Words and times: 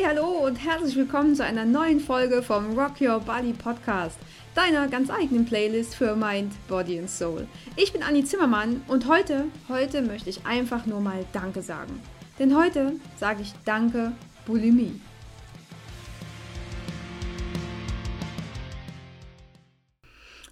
Hey, 0.00 0.06
hallo 0.16 0.46
und 0.46 0.56
herzlich 0.56 0.96
willkommen 0.96 1.34
zu 1.34 1.44
einer 1.44 1.66
neuen 1.66 2.00
Folge 2.00 2.42
vom 2.42 2.78
Rock 2.78 3.02
Your 3.02 3.20
Body 3.20 3.52
Podcast, 3.52 4.18
deiner 4.54 4.88
ganz 4.88 5.10
eigenen 5.10 5.44
Playlist 5.44 5.94
für 5.94 6.16
Mind, 6.16 6.54
Body 6.68 6.98
and 6.98 7.10
Soul. 7.10 7.46
Ich 7.76 7.92
bin 7.92 8.02
Anni 8.02 8.24
Zimmermann 8.24 8.82
und 8.88 9.06
heute, 9.08 9.48
heute 9.68 10.00
möchte 10.00 10.30
ich 10.30 10.46
einfach 10.46 10.86
nur 10.86 11.00
mal 11.00 11.26
Danke 11.34 11.60
sagen. 11.60 12.02
Denn 12.38 12.56
heute 12.56 12.94
sage 13.18 13.42
ich 13.42 13.52
Danke 13.66 14.12
Bulimie. 14.46 14.98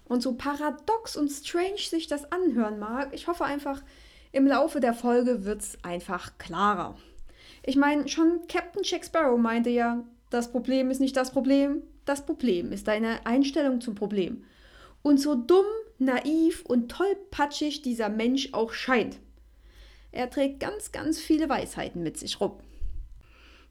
Und 0.05 0.21
so 0.21 0.35
paradox 0.35 1.17
und 1.17 1.31
strange 1.31 1.79
sich 1.79 2.05
das 2.05 2.31
anhören 2.31 2.77
mag, 2.77 3.09
ich 3.13 3.27
hoffe 3.27 3.45
einfach, 3.45 3.81
im 4.31 4.45
Laufe 4.45 4.79
der 4.79 4.93
Folge 4.93 5.43
wird 5.43 5.61
es 5.61 5.77
einfach 5.83 6.37
klarer. 6.37 6.95
Ich 7.69 7.75
meine, 7.75 8.07
schon 8.07 8.47
Captain 8.47 8.81
Jack 8.83 9.05
Sparrow 9.05 9.37
meinte 9.37 9.69
ja, 9.69 10.03
das 10.31 10.51
Problem 10.51 10.89
ist 10.89 10.99
nicht 10.99 11.15
das 11.15 11.29
Problem, 11.29 11.83
das 12.03 12.25
Problem 12.25 12.71
ist 12.71 12.87
deine 12.87 13.27
Einstellung 13.27 13.79
zum 13.79 13.93
Problem. 13.93 14.43
Und 15.03 15.19
so 15.19 15.35
dumm, 15.35 15.67
naiv 15.99 16.65
und 16.65 16.89
tollpatschig 16.89 17.83
dieser 17.83 18.09
Mensch 18.09 18.53
auch 18.53 18.73
scheint, 18.73 19.19
er 20.11 20.31
trägt 20.31 20.59
ganz, 20.59 20.91
ganz 20.91 21.19
viele 21.19 21.47
Weisheiten 21.47 22.01
mit 22.01 22.17
sich 22.17 22.41
rum. 22.41 22.53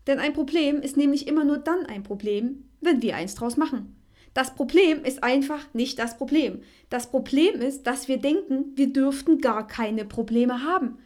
Denn 0.07 0.21
ein 0.21 0.33
Problem 0.33 0.81
ist 0.81 0.97
nämlich 0.97 1.27
immer 1.27 1.43
nur 1.43 1.59
dann 1.59 1.85
ein 1.85 2.05
Problem, 2.05 2.69
wenn 2.81 3.03
wir 3.03 3.17
eins 3.17 3.35
draus 3.35 3.57
machen. 3.57 3.97
Das 4.33 4.55
Problem 4.55 5.03
ist 5.03 5.25
einfach 5.25 5.67
nicht 5.75 5.99
das 5.99 6.17
Problem. 6.17 6.61
Das 6.89 7.11
Problem 7.11 7.61
ist, 7.61 7.83
dass 7.89 8.07
wir 8.07 8.19
denken, 8.19 8.77
wir 8.77 8.93
dürften 8.93 9.41
gar 9.41 9.67
keine 9.67 10.05
Probleme 10.05 10.63
haben. 10.63 10.99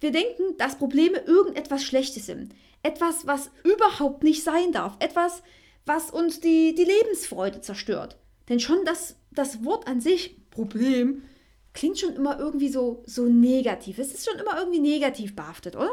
Wir 0.00 0.12
denken, 0.12 0.56
dass 0.58 0.78
Probleme 0.78 1.18
irgendetwas 1.18 1.84
Schlechtes 1.84 2.26
sind. 2.26 2.54
Etwas, 2.82 3.26
was 3.26 3.50
überhaupt 3.64 4.22
nicht 4.22 4.44
sein 4.44 4.72
darf. 4.72 4.96
Etwas, 5.00 5.42
was 5.86 6.10
uns 6.10 6.40
die, 6.40 6.74
die 6.74 6.84
Lebensfreude 6.84 7.60
zerstört. 7.60 8.16
Denn 8.48 8.60
schon 8.60 8.84
das, 8.84 9.16
das 9.32 9.64
Wort 9.64 9.86
an 9.86 10.00
sich, 10.00 10.36
Problem, 10.50 11.22
klingt 11.74 11.98
schon 11.98 12.14
immer 12.14 12.38
irgendwie 12.38 12.68
so, 12.68 13.02
so 13.06 13.24
negativ. 13.24 13.98
Es 13.98 14.12
ist 14.12 14.28
schon 14.28 14.40
immer 14.40 14.58
irgendwie 14.58 14.80
negativ 14.80 15.34
behaftet, 15.34 15.76
oder? 15.76 15.90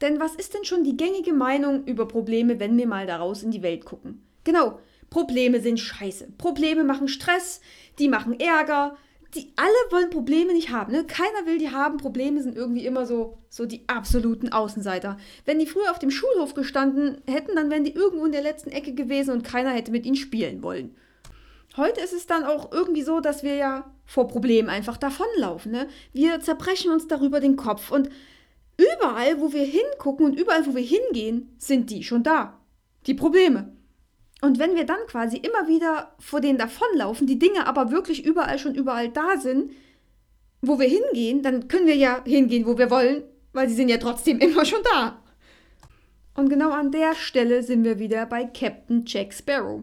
Denn 0.00 0.20
was 0.20 0.34
ist 0.34 0.54
denn 0.54 0.64
schon 0.64 0.84
die 0.84 0.96
gängige 0.96 1.32
Meinung 1.32 1.84
über 1.84 2.06
Probleme, 2.06 2.60
wenn 2.60 2.76
wir 2.76 2.86
mal 2.86 3.06
daraus 3.06 3.42
in 3.42 3.50
die 3.50 3.62
Welt 3.62 3.84
gucken? 3.84 4.22
Genau, 4.44 4.78
Probleme 5.10 5.60
sind 5.60 5.80
scheiße. 5.80 6.28
Probleme 6.38 6.84
machen 6.84 7.08
Stress, 7.08 7.60
die 7.98 8.08
machen 8.08 8.38
Ärger. 8.38 8.96
Die 9.34 9.52
alle 9.56 9.68
wollen 9.90 10.10
Probleme 10.10 10.54
nicht 10.54 10.70
haben. 10.70 10.92
Ne? 10.92 11.04
Keiner 11.04 11.44
will 11.44 11.58
die 11.58 11.70
haben. 11.70 11.98
Probleme 11.98 12.42
sind 12.42 12.56
irgendwie 12.56 12.86
immer 12.86 13.04
so, 13.04 13.38
so 13.50 13.66
die 13.66 13.86
absoluten 13.86 14.50
Außenseiter. 14.50 15.18
Wenn 15.44 15.58
die 15.58 15.66
früher 15.66 15.90
auf 15.90 15.98
dem 15.98 16.10
Schulhof 16.10 16.54
gestanden 16.54 17.20
hätten, 17.26 17.54
dann 17.54 17.70
wären 17.70 17.84
die 17.84 17.92
irgendwo 17.94 18.24
in 18.24 18.32
der 18.32 18.42
letzten 18.42 18.70
Ecke 18.70 18.94
gewesen 18.94 19.32
und 19.32 19.44
keiner 19.44 19.70
hätte 19.70 19.92
mit 19.92 20.06
ihnen 20.06 20.16
spielen 20.16 20.62
wollen. 20.62 20.96
Heute 21.76 22.00
ist 22.00 22.14
es 22.14 22.26
dann 22.26 22.44
auch 22.44 22.72
irgendwie 22.72 23.02
so, 23.02 23.20
dass 23.20 23.42
wir 23.42 23.54
ja 23.54 23.90
vor 24.06 24.26
Problemen 24.26 24.70
einfach 24.70 24.96
davonlaufen. 24.96 25.70
Ne? 25.70 25.88
Wir 26.12 26.40
zerbrechen 26.40 26.90
uns 26.90 27.06
darüber 27.06 27.40
den 27.40 27.56
Kopf 27.56 27.90
und 27.90 28.08
überall, 28.78 29.40
wo 29.40 29.52
wir 29.52 29.64
hingucken 29.64 30.24
und 30.24 30.40
überall, 30.40 30.66
wo 30.66 30.74
wir 30.74 30.82
hingehen, 30.82 31.54
sind 31.58 31.90
die 31.90 32.02
schon 32.02 32.22
da. 32.22 32.58
Die 33.06 33.14
Probleme. 33.14 33.77
Und 34.40 34.58
wenn 34.58 34.76
wir 34.76 34.84
dann 34.84 35.06
quasi 35.08 35.36
immer 35.36 35.66
wieder 35.68 36.14
vor 36.20 36.40
denen 36.40 36.58
davonlaufen, 36.58 37.26
die 37.26 37.38
Dinge 37.38 37.66
aber 37.66 37.90
wirklich 37.90 38.24
überall 38.24 38.58
schon 38.58 38.74
überall 38.74 39.08
da 39.08 39.36
sind, 39.36 39.72
wo 40.62 40.78
wir 40.78 40.88
hingehen, 40.88 41.42
dann 41.42 41.68
können 41.68 41.86
wir 41.86 41.96
ja 41.96 42.22
hingehen, 42.24 42.66
wo 42.66 42.78
wir 42.78 42.90
wollen, 42.90 43.22
weil 43.52 43.68
sie 43.68 43.74
sind 43.74 43.88
ja 43.88 43.98
trotzdem 43.98 44.38
immer 44.40 44.64
schon 44.64 44.82
da. 44.94 45.22
Und 46.34 46.48
genau 46.48 46.70
an 46.70 46.92
der 46.92 47.14
Stelle 47.14 47.64
sind 47.64 47.82
wir 47.82 47.98
wieder 47.98 48.26
bei 48.26 48.44
Captain 48.44 49.04
Jack 49.06 49.34
Sparrow. 49.34 49.82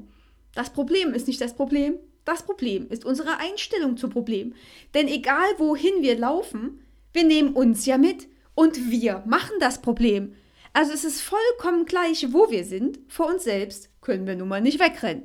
Das 0.53 0.69
Problem 0.69 1.13
ist 1.13 1.27
nicht 1.27 1.41
das 1.41 1.53
Problem, 1.53 1.99
das 2.23 2.43
Problem 2.43 2.87
ist 2.89 3.03
unsere 3.03 3.39
Einstellung 3.39 3.97
zum 3.97 4.09
Problem. 4.09 4.53
Denn 4.93 5.07
egal 5.07 5.47
wohin 5.57 6.01
wir 6.01 6.17
laufen, 6.17 6.79
wir 7.11 7.25
nehmen 7.25 7.53
uns 7.53 7.85
ja 7.85 7.97
mit 7.97 8.27
und 8.55 8.89
wir 8.89 9.21
machen 9.25 9.55
das 9.59 9.81
Problem. 9.81 10.33
Also 10.73 10.91
es 10.93 11.03
ist 11.03 11.21
vollkommen 11.21 11.85
gleich, 11.85 12.33
wo 12.33 12.49
wir 12.49 12.63
sind, 12.63 12.99
vor 13.07 13.27
uns 13.27 13.43
selbst 13.43 13.89
können 14.05 14.27
wir 14.27 14.35
nun 14.35 14.47
mal 14.47 14.61
nicht 14.61 14.79
wegrennen. 14.79 15.23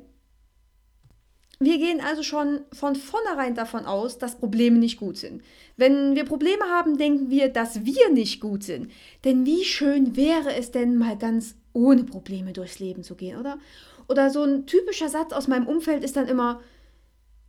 Wir 1.59 1.77
gehen 1.77 2.01
also 2.01 2.23
schon 2.23 2.61
von 2.73 2.95
vornherein 2.95 3.53
davon 3.53 3.85
aus, 3.85 4.17
dass 4.17 4.39
Probleme 4.39 4.79
nicht 4.79 4.97
gut 4.97 5.17
sind. 5.17 5.43
Wenn 5.77 6.15
wir 6.15 6.25
Probleme 6.25 6.65
haben, 6.65 6.97
denken 6.97 7.29
wir, 7.29 7.49
dass 7.49 7.85
wir 7.85 8.09
nicht 8.09 8.41
gut 8.41 8.63
sind. 8.63 8.91
Denn 9.23 9.45
wie 9.45 9.63
schön 9.63 10.15
wäre 10.15 10.55
es 10.55 10.71
denn 10.71 10.97
mal 10.97 11.15
ganz 11.19 11.55
ohne 11.71 12.03
Probleme 12.03 12.51
durchs 12.51 12.79
Leben 12.79 13.03
zu 13.03 13.13
gehen, 13.13 13.39
oder? 13.39 13.59
Oder 14.07 14.31
so 14.31 14.41
ein 14.41 14.65
typischer 14.65 15.09
Satz 15.09 15.33
aus 15.33 15.47
meinem 15.47 15.67
Umfeld 15.67 16.03
ist 16.03 16.15
dann 16.15 16.27
immer, 16.27 16.61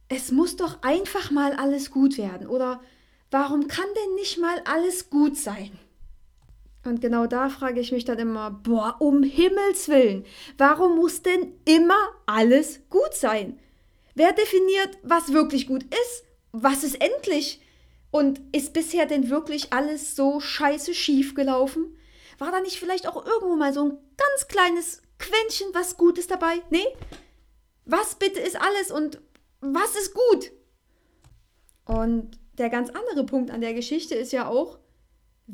es 0.08 0.30
muss 0.30 0.56
doch 0.56 0.82
einfach 0.82 1.30
mal 1.30 1.54
alles 1.54 1.90
gut 1.90 2.18
werden. 2.18 2.46
Oder 2.46 2.82
warum 3.30 3.66
kann 3.66 3.86
denn 3.96 4.14
nicht 4.16 4.38
mal 4.38 4.60
alles 4.66 5.08
gut 5.08 5.38
sein? 5.38 5.70
Und 6.84 7.00
genau 7.00 7.26
da 7.26 7.48
frage 7.48 7.80
ich 7.80 7.92
mich 7.92 8.04
dann 8.04 8.18
immer, 8.18 8.50
boah, 8.50 8.96
um 8.98 9.22
Himmels 9.22 9.88
willen, 9.88 10.24
warum 10.58 10.96
muss 10.96 11.22
denn 11.22 11.52
immer 11.64 12.08
alles 12.26 12.80
gut 12.90 13.14
sein? 13.14 13.58
Wer 14.14 14.32
definiert, 14.32 14.98
was 15.02 15.32
wirklich 15.32 15.66
gut 15.66 15.84
ist? 15.84 16.24
Was 16.50 16.84
ist 16.84 17.00
endlich? 17.00 17.60
Und 18.10 18.40
ist 18.54 18.72
bisher 18.72 19.06
denn 19.06 19.30
wirklich 19.30 19.72
alles 19.72 20.16
so 20.16 20.40
scheiße 20.40 20.92
schief 20.92 21.34
gelaufen? 21.34 21.96
War 22.38 22.50
da 22.50 22.60
nicht 22.60 22.78
vielleicht 22.78 23.06
auch 23.06 23.24
irgendwo 23.24 23.56
mal 23.56 23.72
so 23.72 23.84
ein 23.84 23.98
ganz 24.16 24.48
kleines 24.48 25.02
Quäntchen 25.18 25.68
was 25.72 25.96
Gutes 25.96 26.26
dabei? 26.26 26.60
Nee? 26.70 26.86
Was 27.84 28.16
bitte 28.16 28.40
ist 28.40 28.60
alles 28.60 28.90
und 28.90 29.20
was 29.60 29.94
ist 29.94 30.14
gut? 30.14 30.50
Und 31.84 32.38
der 32.58 32.68
ganz 32.68 32.90
andere 32.90 33.24
Punkt 33.24 33.50
an 33.50 33.60
der 33.60 33.74
Geschichte 33.74 34.14
ist 34.14 34.32
ja 34.32 34.48
auch, 34.48 34.78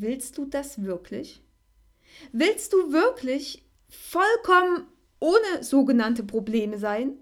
Willst 0.01 0.39
du 0.39 0.45
das 0.45 0.85
wirklich? 0.85 1.43
Willst 2.31 2.73
du 2.73 2.93
wirklich 2.93 3.65
vollkommen 3.89 4.87
ohne 5.19 5.65
sogenannte 5.65 6.23
Probleme 6.23 6.79
sein? 6.79 7.15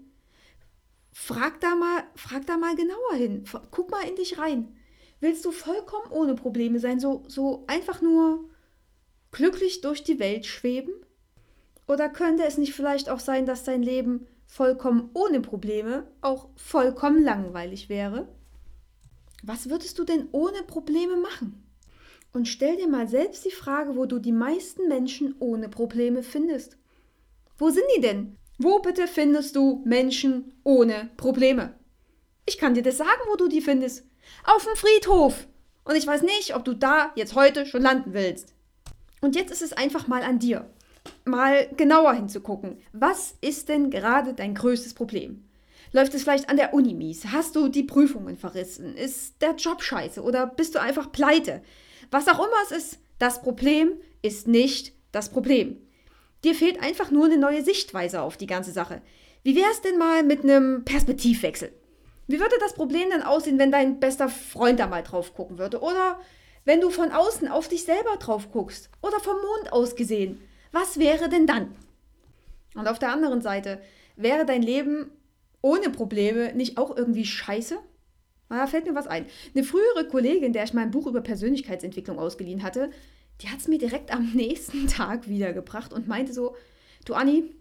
Frag 1.11 1.59
da 1.59 1.73
mal, 1.73 2.03
frag 2.13 2.45
da 2.45 2.55
mal 2.55 2.75
genauer 2.75 3.15
hin. 3.15 3.45
Guck 3.71 3.89
mal 3.89 4.07
in 4.07 4.15
dich 4.15 4.37
rein. 4.37 4.75
Willst 5.19 5.43
du 5.43 5.51
vollkommen 5.51 6.11
ohne 6.11 6.35
Probleme 6.35 6.79
sein, 6.79 6.99
so, 6.99 7.23
so 7.27 7.63
einfach 7.65 8.03
nur 8.03 8.47
glücklich 9.31 9.81
durch 9.81 10.03
die 10.03 10.19
Welt 10.19 10.45
schweben? 10.45 10.93
Oder 11.87 12.09
könnte 12.09 12.43
es 12.43 12.59
nicht 12.59 12.75
vielleicht 12.75 13.09
auch 13.09 13.19
sein, 13.19 13.47
dass 13.47 13.63
dein 13.63 13.81
Leben 13.81 14.27
vollkommen 14.45 15.09
ohne 15.15 15.41
Probleme 15.41 16.07
auch 16.21 16.49
vollkommen 16.55 17.23
langweilig 17.23 17.89
wäre? 17.89 18.27
Was 19.41 19.67
würdest 19.67 19.97
du 19.97 20.03
denn 20.03 20.29
ohne 20.31 20.61
Probleme 20.61 21.15
machen? 21.15 21.66
Und 22.37 22.47
stell 22.47 22.75
dir 22.75 22.87
mal 22.87 23.07
selbst 23.07 23.45
die 23.45 23.51
Frage, 23.51 23.95
wo 23.95 24.05
du 24.05 24.19
die 24.19 24.31
meisten 24.31 24.87
Menschen 24.87 25.33
ohne 25.39 25.69
Probleme 25.69 26.21
findest. 26.21 26.77
Wo 27.57 27.71
sind 27.71 27.85
die 27.95 28.01
denn? 28.01 28.37
Wo 28.59 28.77
bitte 28.77 29.07
findest 29.07 29.55
du 29.55 29.81
Menschen 29.85 30.53
ohne 30.63 31.09
Probleme? 31.17 31.73
Ich 32.45 32.59
kann 32.59 32.75
dir 32.75 32.83
das 32.83 32.97
sagen, 32.97 33.21
wo 33.27 33.37
du 33.37 33.47
die 33.47 33.61
findest. 33.61 34.05
Auf 34.43 34.63
dem 34.65 34.75
Friedhof. 34.75 35.47
Und 35.83 35.95
ich 35.95 36.05
weiß 36.05 36.21
nicht, 36.21 36.55
ob 36.55 36.63
du 36.63 36.75
da 36.75 37.11
jetzt 37.15 37.33
heute 37.33 37.65
schon 37.65 37.81
landen 37.81 38.13
willst. 38.13 38.53
Und 39.19 39.35
jetzt 39.35 39.51
ist 39.51 39.63
es 39.63 39.73
einfach 39.73 40.07
mal 40.07 40.21
an 40.21 40.37
dir, 40.37 40.69
mal 41.25 41.67
genauer 41.75 42.13
hinzugucken. 42.13 42.77
Was 42.93 43.33
ist 43.41 43.67
denn 43.67 43.89
gerade 43.89 44.35
dein 44.35 44.53
größtes 44.53 44.93
Problem? 44.93 45.43
Läuft 45.91 46.13
es 46.13 46.21
vielleicht 46.21 46.51
an 46.51 46.57
der 46.57 46.75
Uni 46.75 46.93
mies? 46.93 47.25
Hast 47.31 47.55
du 47.55 47.67
die 47.67 47.81
Prüfungen 47.81 48.37
verrissen? 48.37 48.95
Ist 48.95 49.41
der 49.41 49.55
Job 49.55 49.81
scheiße? 49.81 50.21
Oder 50.21 50.45
bist 50.45 50.75
du 50.75 50.79
einfach 50.79 51.11
pleite? 51.11 51.63
Was 52.11 52.27
auch 52.27 52.39
immer 52.39 52.61
es 52.63 52.71
ist, 52.71 52.99
das 53.19 53.41
Problem 53.41 53.91
ist 54.21 54.47
nicht 54.47 54.93
das 55.11 55.29
Problem. 55.29 55.77
Dir 56.43 56.53
fehlt 56.53 56.81
einfach 56.81 57.11
nur 57.11 57.25
eine 57.25 57.37
neue 57.37 57.63
Sichtweise 57.63 58.21
auf 58.21 58.37
die 58.37 58.47
ganze 58.47 58.71
Sache. 58.71 59.01
Wie 59.43 59.55
wäre 59.55 59.71
es 59.71 59.81
denn 59.81 59.97
mal 59.97 60.23
mit 60.23 60.43
einem 60.43 60.85
Perspektivwechsel? 60.85 61.71
Wie 62.27 62.39
würde 62.39 62.55
das 62.59 62.73
Problem 62.73 63.09
denn 63.09 63.23
aussehen, 63.23 63.57
wenn 63.57 63.71
dein 63.71 63.99
bester 63.99 64.29
Freund 64.29 64.79
da 64.79 64.87
mal 64.87 65.03
drauf 65.03 65.33
gucken 65.33 65.57
würde? 65.57 65.81
Oder 65.81 66.19
wenn 66.65 66.81
du 66.81 66.89
von 66.89 67.11
außen 67.11 67.47
auf 67.47 67.69
dich 67.69 67.85
selber 67.85 68.17
drauf 68.17 68.51
guckst? 68.51 68.89
Oder 69.01 69.19
vom 69.19 69.37
Mond 69.37 69.71
aus 69.71 69.95
gesehen? 69.95 70.41
Was 70.71 70.99
wäre 70.99 71.29
denn 71.29 71.47
dann? 71.47 71.73
Und 72.75 72.87
auf 72.87 72.99
der 72.99 73.11
anderen 73.11 73.41
Seite, 73.41 73.81
wäre 74.17 74.45
dein 74.45 74.61
Leben 74.61 75.11
ohne 75.61 75.89
Probleme 75.89 76.53
nicht 76.53 76.77
auch 76.77 76.95
irgendwie 76.95 77.25
scheiße? 77.25 77.79
Da 78.49 78.67
fällt 78.67 78.85
mir 78.85 78.95
was 78.95 79.07
ein. 79.07 79.25
Eine 79.53 79.63
frühere 79.63 80.07
Kollegin, 80.07 80.53
der 80.53 80.63
ich 80.63 80.73
mein 80.73 80.91
Buch 80.91 81.07
über 81.07 81.21
Persönlichkeitsentwicklung 81.21 82.17
ausgeliehen 82.17 82.63
hatte, 82.63 82.91
die 83.41 83.49
hat 83.49 83.59
es 83.59 83.67
mir 83.67 83.77
direkt 83.77 84.11
am 84.13 84.31
nächsten 84.33 84.87
Tag 84.87 85.27
wiedergebracht 85.27 85.93
und 85.93 86.07
meinte 86.07 86.33
so, 86.33 86.55
du 87.05 87.13
Anni, 87.13 87.53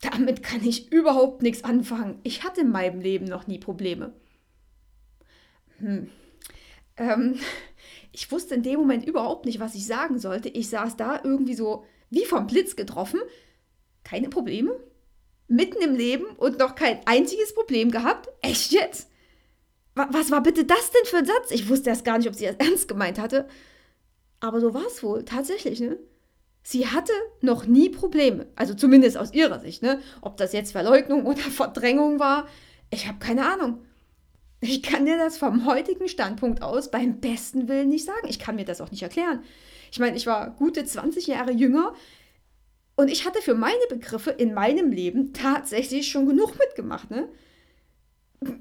damit 0.00 0.42
kann 0.42 0.64
ich 0.64 0.92
überhaupt 0.92 1.42
nichts 1.42 1.64
anfangen. 1.64 2.18
Ich 2.22 2.44
hatte 2.44 2.60
in 2.60 2.70
meinem 2.70 3.00
Leben 3.00 3.24
noch 3.24 3.46
nie 3.46 3.58
Probleme. 3.58 4.12
Hm. 5.78 6.10
Ähm, 6.96 7.40
ich 8.12 8.30
wusste 8.30 8.54
in 8.54 8.62
dem 8.62 8.78
Moment 8.78 9.06
überhaupt 9.06 9.46
nicht, 9.46 9.58
was 9.58 9.74
ich 9.74 9.86
sagen 9.86 10.18
sollte. 10.18 10.48
Ich 10.48 10.68
saß 10.68 10.96
da 10.96 11.20
irgendwie 11.24 11.54
so 11.54 11.84
wie 12.10 12.26
vom 12.26 12.46
Blitz 12.46 12.76
getroffen, 12.76 13.20
keine 14.04 14.28
Probleme? 14.28 14.78
Mitten 15.48 15.82
im 15.82 15.94
Leben 15.94 16.24
und 16.36 16.58
noch 16.58 16.74
kein 16.74 17.00
einziges 17.06 17.54
Problem 17.54 17.90
gehabt? 17.90 18.28
Echt 18.40 18.72
jetzt? 18.72 19.10
Was 19.94 20.30
war 20.30 20.42
bitte 20.42 20.64
das 20.64 20.90
denn 20.90 21.04
für 21.04 21.18
ein 21.18 21.26
Satz? 21.26 21.50
Ich 21.50 21.68
wusste 21.68 21.90
erst 21.90 22.04
gar 22.04 22.18
nicht, 22.18 22.28
ob 22.28 22.34
sie 22.34 22.46
das 22.46 22.56
ernst 22.58 22.88
gemeint 22.88 23.18
hatte. 23.18 23.46
Aber 24.40 24.60
so 24.60 24.74
war 24.74 24.86
es 24.86 25.02
wohl, 25.02 25.24
tatsächlich, 25.24 25.80
ne? 25.80 25.98
Sie 26.66 26.86
hatte 26.86 27.12
noch 27.42 27.66
nie 27.66 27.90
Probleme. 27.90 28.46
Also 28.56 28.74
zumindest 28.74 29.18
aus 29.18 29.32
ihrer 29.34 29.60
Sicht, 29.60 29.82
ne? 29.82 30.00
Ob 30.22 30.36
das 30.36 30.52
jetzt 30.52 30.72
Verleugnung 30.72 31.26
oder 31.26 31.38
Verdrängung 31.38 32.18
war, 32.18 32.48
ich 32.90 33.06
habe 33.06 33.18
keine 33.18 33.46
Ahnung. 33.46 33.84
Ich 34.60 34.82
kann 34.82 35.04
dir 35.04 35.18
das 35.18 35.36
vom 35.36 35.66
heutigen 35.66 36.08
Standpunkt 36.08 36.62
aus 36.62 36.90
beim 36.90 37.20
besten 37.20 37.68
Willen 37.68 37.90
nicht 37.90 38.06
sagen. 38.06 38.26
Ich 38.28 38.38
kann 38.38 38.56
mir 38.56 38.64
das 38.64 38.80
auch 38.80 38.90
nicht 38.90 39.02
erklären. 39.02 39.42
Ich 39.92 39.98
meine, 39.98 40.16
ich 40.16 40.26
war 40.26 40.50
gute 40.52 40.84
20 40.84 41.26
Jahre 41.26 41.52
jünger 41.52 41.94
und 42.96 43.08
ich 43.10 43.26
hatte 43.26 43.42
für 43.42 43.54
meine 43.54 43.86
Begriffe 43.90 44.30
in 44.30 44.54
meinem 44.54 44.90
Leben 44.90 45.32
tatsächlich 45.34 46.08
schon 46.08 46.26
genug 46.26 46.58
mitgemacht. 46.58 47.10
Ne? 47.10 47.28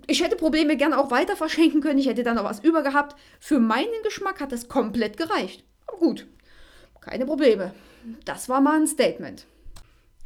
Ich 0.07 0.23
hätte 0.23 0.35
Probleme 0.35 0.77
gerne 0.77 0.97
auch 0.97 1.11
weiter 1.11 1.35
verschenken 1.35 1.81
können. 1.81 1.99
Ich 1.99 2.07
hätte 2.07 2.23
dann 2.23 2.35
noch 2.35 2.43
was 2.43 2.63
über 2.63 2.83
gehabt. 2.83 3.15
Für 3.39 3.59
meinen 3.59 4.03
Geschmack 4.03 4.39
hat 4.39 4.51
das 4.51 4.67
komplett 4.67 5.17
gereicht. 5.17 5.63
Aber 5.87 5.97
gut, 5.97 6.27
keine 7.01 7.25
Probleme. 7.25 7.73
Das 8.25 8.49
war 8.49 8.61
mal 8.61 8.79
ein 8.79 8.87
Statement. 8.87 9.45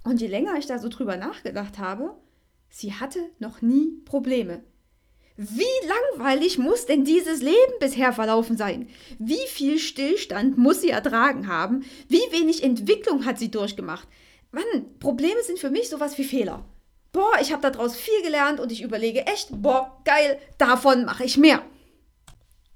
Und 0.03 0.21
je 0.21 0.27
länger 0.27 0.55
ich 0.57 0.65
da 0.65 0.79
so 0.79 0.89
drüber 0.89 1.17
nachgedacht 1.17 1.79
habe, 1.79 2.15
sie 2.69 2.93
hatte 2.93 3.19
noch 3.39 3.61
nie 3.61 3.91
Probleme. 4.05 4.63
Wie 5.35 5.63
langweilig 5.87 6.57
muss 6.57 6.87
denn 6.87 7.03
dieses 7.03 7.41
Leben 7.41 7.73
bisher 7.79 8.11
verlaufen 8.11 8.57
sein? 8.57 8.89
Wie 9.19 9.45
viel 9.47 9.77
Stillstand 9.77 10.57
muss 10.57 10.81
sie 10.81 10.89
ertragen 10.89 11.47
haben? 11.47 11.85
Wie 12.07 12.23
wenig 12.31 12.63
Entwicklung 12.63 13.25
hat 13.25 13.37
sie 13.37 13.51
durchgemacht? 13.51 14.07
Mann, 14.51 14.97
Probleme 14.99 15.43
sind 15.43 15.59
für 15.59 15.69
mich 15.69 15.89
sowas 15.89 16.17
wie 16.17 16.23
Fehler. 16.23 16.65
Boah, 17.11 17.33
ich 17.41 17.51
habe 17.51 17.69
daraus 17.69 17.95
viel 17.95 18.21
gelernt 18.23 18.59
und 18.59 18.71
ich 18.71 18.81
überlege 18.81 19.25
echt, 19.25 19.49
boah, 19.51 20.01
geil, 20.05 20.39
davon 20.57 21.05
mache 21.05 21.23
ich 21.23 21.37
mehr. 21.37 21.61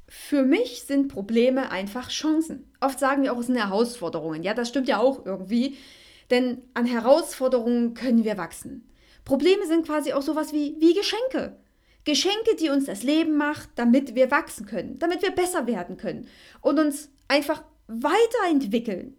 Für 0.08 0.44
mich 0.44 0.84
sind 0.84 1.08
Probleme 1.08 1.72
einfach 1.72 2.10
Chancen. 2.10 2.72
Oft 2.80 3.00
sagen 3.00 3.24
wir 3.24 3.34
auch, 3.34 3.40
es 3.40 3.48
sind 3.48 3.56
Herausforderungen. 3.56 4.44
Ja, 4.44 4.54
das 4.54 4.70
stimmt 4.70 4.88
ja 4.88 4.98
auch 4.98 5.26
irgendwie. 5.26 5.78
Denn 6.30 6.64
an 6.74 6.86
Herausforderungen 6.86 7.94
können 7.94 8.24
wir 8.24 8.38
wachsen. 8.38 8.90
Probleme 9.26 9.66
sind 9.68 9.86
quasi 9.86 10.14
auch 10.14 10.22
sowas 10.22 10.52
wie, 10.54 10.76
wie 10.80 10.94
Geschenke. 10.94 11.58
Geschenke, 12.04 12.56
die 12.60 12.70
uns 12.70 12.86
das 12.86 13.04
Leben 13.04 13.38
macht, 13.38 13.70
damit 13.76 14.16
wir 14.16 14.32
wachsen 14.32 14.66
können, 14.66 14.98
damit 15.00 15.22
wir 15.22 15.32
besser 15.32 15.68
werden 15.68 15.98
können 15.98 16.28
und 16.62 16.80
uns 16.80 17.10
einfach 17.28 17.64
weiterentwickeln. 17.88 19.16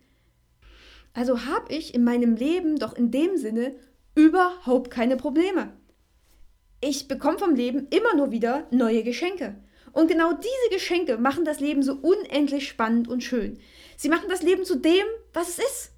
Also 1.14 1.44
habe 1.44 1.72
ich 1.72 1.94
in 1.94 2.04
meinem 2.04 2.34
Leben 2.34 2.78
doch 2.78 2.94
in 2.94 3.10
dem 3.10 3.36
Sinne 3.36 3.74
überhaupt 4.14 4.90
keine 4.90 5.16
Probleme. 5.16 5.72
Ich 6.80 7.08
bekomme 7.08 7.38
vom 7.38 7.54
Leben 7.54 7.86
immer 7.90 8.14
nur 8.16 8.30
wieder 8.30 8.66
neue 8.70 9.02
Geschenke. 9.02 9.56
Und 9.92 10.08
genau 10.08 10.32
diese 10.32 10.74
Geschenke 10.74 11.18
machen 11.18 11.44
das 11.44 11.60
Leben 11.60 11.82
so 11.82 11.94
unendlich 11.94 12.68
spannend 12.68 13.08
und 13.08 13.22
schön. 13.22 13.58
Sie 13.96 14.08
machen 14.08 14.28
das 14.28 14.42
Leben 14.42 14.64
zu 14.64 14.76
dem, 14.76 15.04
was 15.32 15.48
es 15.50 15.58
ist. 15.58 15.92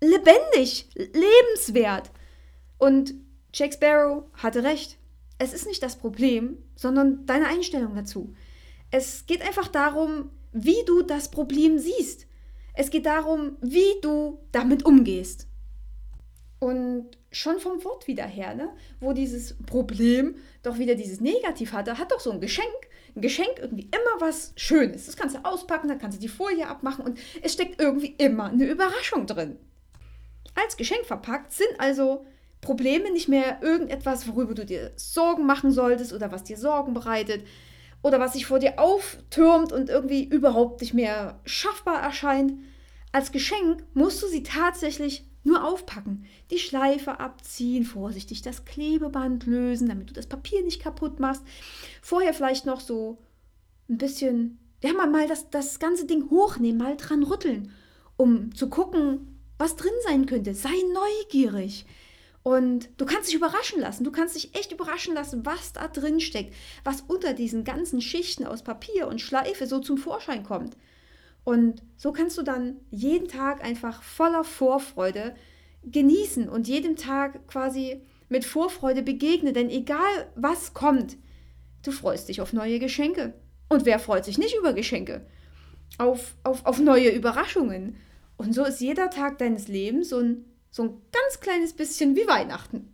Lebendig, 0.00 0.88
lebenswert. 0.94 2.10
Und 2.78 3.14
Jack 3.52 3.74
Sparrow 3.74 4.24
hatte 4.34 4.62
recht 4.62 4.98
es 5.38 5.52
ist 5.52 5.66
nicht 5.66 5.82
das 5.82 5.96
Problem, 5.96 6.58
sondern 6.74 7.24
deine 7.26 7.46
Einstellung 7.46 7.94
dazu. 7.94 8.34
Es 8.90 9.26
geht 9.26 9.42
einfach 9.42 9.68
darum, 9.68 10.30
wie 10.52 10.84
du 10.86 11.02
das 11.02 11.30
Problem 11.30 11.78
siehst. 11.78 12.26
Es 12.74 12.90
geht 12.90 13.06
darum, 13.06 13.56
wie 13.60 14.00
du 14.02 14.40
damit 14.52 14.84
umgehst. 14.84 15.46
Und 16.60 17.10
schon 17.30 17.60
vom 17.60 17.84
Wort 17.84 18.08
wieder 18.08 18.24
her, 18.24 18.54
ne, 18.54 18.70
wo 19.00 19.12
dieses 19.12 19.56
Problem 19.66 20.36
doch 20.62 20.78
wieder 20.78 20.96
dieses 20.96 21.20
Negativ 21.20 21.72
hatte, 21.72 21.98
hat 21.98 22.10
doch 22.10 22.20
so 22.20 22.32
ein 22.32 22.40
Geschenk. 22.40 22.66
Ein 23.14 23.20
Geschenk 23.20 23.58
irgendwie 23.58 23.84
immer 23.92 24.20
was 24.20 24.52
Schönes. 24.56 25.06
Das 25.06 25.16
kannst 25.16 25.36
du 25.36 25.44
auspacken, 25.44 25.88
dann 25.88 25.98
kannst 25.98 26.18
du 26.18 26.22
die 26.22 26.28
Folie 26.28 26.66
abmachen 26.66 27.04
und 27.04 27.18
es 27.42 27.52
steckt 27.52 27.80
irgendwie 27.80 28.14
immer 28.18 28.46
eine 28.46 28.66
Überraschung 28.66 29.26
drin. 29.26 29.56
Als 30.54 30.76
Geschenk 30.76 31.06
verpackt 31.06 31.52
sind 31.52 31.78
also 31.78 32.26
Probleme 32.60 33.12
nicht 33.12 33.28
mehr 33.28 33.62
irgendetwas, 33.62 34.26
worüber 34.26 34.54
du 34.54 34.66
dir 34.66 34.92
Sorgen 34.96 35.46
machen 35.46 35.70
solltest 35.70 36.12
oder 36.12 36.32
was 36.32 36.42
dir 36.42 36.56
Sorgen 36.56 36.92
bereitet 36.92 37.44
oder 38.02 38.18
was 38.18 38.32
sich 38.32 38.46
vor 38.46 38.58
dir 38.58 38.80
auftürmt 38.80 39.72
und 39.72 39.88
irgendwie 39.88 40.24
überhaupt 40.24 40.80
nicht 40.80 40.94
mehr 40.94 41.38
schaffbar 41.44 42.02
erscheint. 42.02 42.54
Als 43.12 43.30
Geschenk 43.32 43.84
musst 43.94 44.22
du 44.22 44.26
sie 44.26 44.42
tatsächlich 44.42 45.27
nur 45.44 45.64
aufpacken, 45.64 46.24
die 46.50 46.58
Schleife 46.58 47.20
abziehen, 47.20 47.84
vorsichtig 47.84 48.42
das 48.42 48.64
Klebeband 48.64 49.46
lösen, 49.46 49.88
damit 49.88 50.10
du 50.10 50.14
das 50.14 50.26
Papier 50.26 50.62
nicht 50.62 50.82
kaputt 50.82 51.20
machst. 51.20 51.42
Vorher 52.02 52.34
vielleicht 52.34 52.66
noch 52.66 52.80
so 52.80 53.18
ein 53.88 53.98
bisschen, 53.98 54.58
ja, 54.82 54.92
mal, 54.92 55.28
das, 55.28 55.50
das 55.50 55.78
ganze 55.78 56.06
Ding 56.06 56.30
hochnehmen, 56.30 56.78
mal 56.78 56.96
dran 56.96 57.22
rütteln, 57.22 57.72
um 58.16 58.54
zu 58.54 58.68
gucken, 58.68 59.38
was 59.58 59.76
drin 59.76 59.92
sein 60.04 60.26
könnte. 60.26 60.54
Sei 60.54 60.74
neugierig. 60.92 61.86
Und 62.42 62.88
du 62.96 63.04
kannst 63.04 63.28
dich 63.28 63.34
überraschen 63.34 63.80
lassen. 63.80 64.04
Du 64.04 64.10
kannst 64.10 64.36
dich 64.36 64.54
echt 64.54 64.72
überraschen 64.72 65.14
lassen, 65.14 65.44
was 65.44 65.72
da 65.72 65.88
drin 65.88 66.20
steckt, 66.20 66.54
was 66.84 67.02
unter 67.02 67.34
diesen 67.34 67.64
ganzen 67.64 68.00
Schichten 68.00 68.46
aus 68.46 68.62
Papier 68.62 69.08
und 69.08 69.20
Schleife 69.20 69.66
so 69.66 69.80
zum 69.80 69.98
Vorschein 69.98 70.44
kommt. 70.44 70.76
Und 71.48 71.82
so 71.96 72.12
kannst 72.12 72.36
du 72.36 72.42
dann 72.42 72.76
jeden 72.90 73.26
Tag 73.26 73.64
einfach 73.64 74.02
voller 74.02 74.44
Vorfreude 74.44 75.34
genießen 75.82 76.46
und 76.46 76.68
jedem 76.68 76.94
Tag 76.94 77.48
quasi 77.48 78.02
mit 78.28 78.44
Vorfreude 78.44 79.02
begegnen. 79.02 79.54
Denn 79.54 79.70
egal 79.70 80.30
was 80.34 80.74
kommt, 80.74 81.16
du 81.82 81.90
freust 81.90 82.28
dich 82.28 82.42
auf 82.42 82.52
neue 82.52 82.78
Geschenke. 82.78 83.32
Und 83.70 83.86
wer 83.86 83.98
freut 83.98 84.26
sich 84.26 84.36
nicht 84.36 84.58
über 84.58 84.74
Geschenke? 84.74 85.26
Auf, 85.96 86.36
auf, 86.42 86.66
auf 86.66 86.80
neue 86.80 87.08
Überraschungen. 87.08 87.96
Und 88.36 88.54
so 88.54 88.66
ist 88.66 88.82
jeder 88.82 89.08
Tag 89.08 89.38
deines 89.38 89.68
Lebens 89.68 90.10
so 90.10 90.18
ein 90.18 90.44
so 90.70 90.82
ein 90.82 90.90
ganz 91.12 91.40
kleines 91.40 91.72
bisschen 91.72 92.14
wie 92.14 92.28
Weihnachten. 92.28 92.92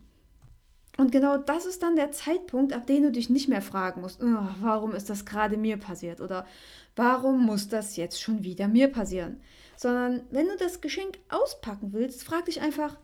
Und 0.97 1.11
genau 1.11 1.37
das 1.37 1.67
ist 1.67 1.83
dann 1.83 1.97
der 1.97 2.13
Zeitpunkt, 2.13 2.73
ab 2.73 2.87
dem 2.87 3.03
du 3.03 3.11
dich 3.11 3.29
nicht 3.29 3.49
mehr 3.49 3.63
fragen 3.63 4.01
musst, 4.01 4.23
oh, 4.23 4.49
warum 4.61 4.95
ist 4.95 5.11
das 5.11 5.25
gerade 5.25 5.57
mir 5.57 5.77
passiert 5.77 6.21
oder 6.21 6.47
warum 6.95 7.45
muss 7.45 7.69
das 7.69 7.97
jetzt 7.97 8.21
schon 8.21 8.45
wieder 8.45 8.69
mir 8.69 8.89
passieren. 8.89 9.41
Sondern 9.77 10.23
wenn 10.31 10.47
du 10.47 10.57
das 10.57 10.81
Geschenk 10.81 11.19
auspacken 11.29 11.93
willst, 11.93 12.23
frag 12.23 12.45
dich 12.45 12.61
einfach, 12.61 12.97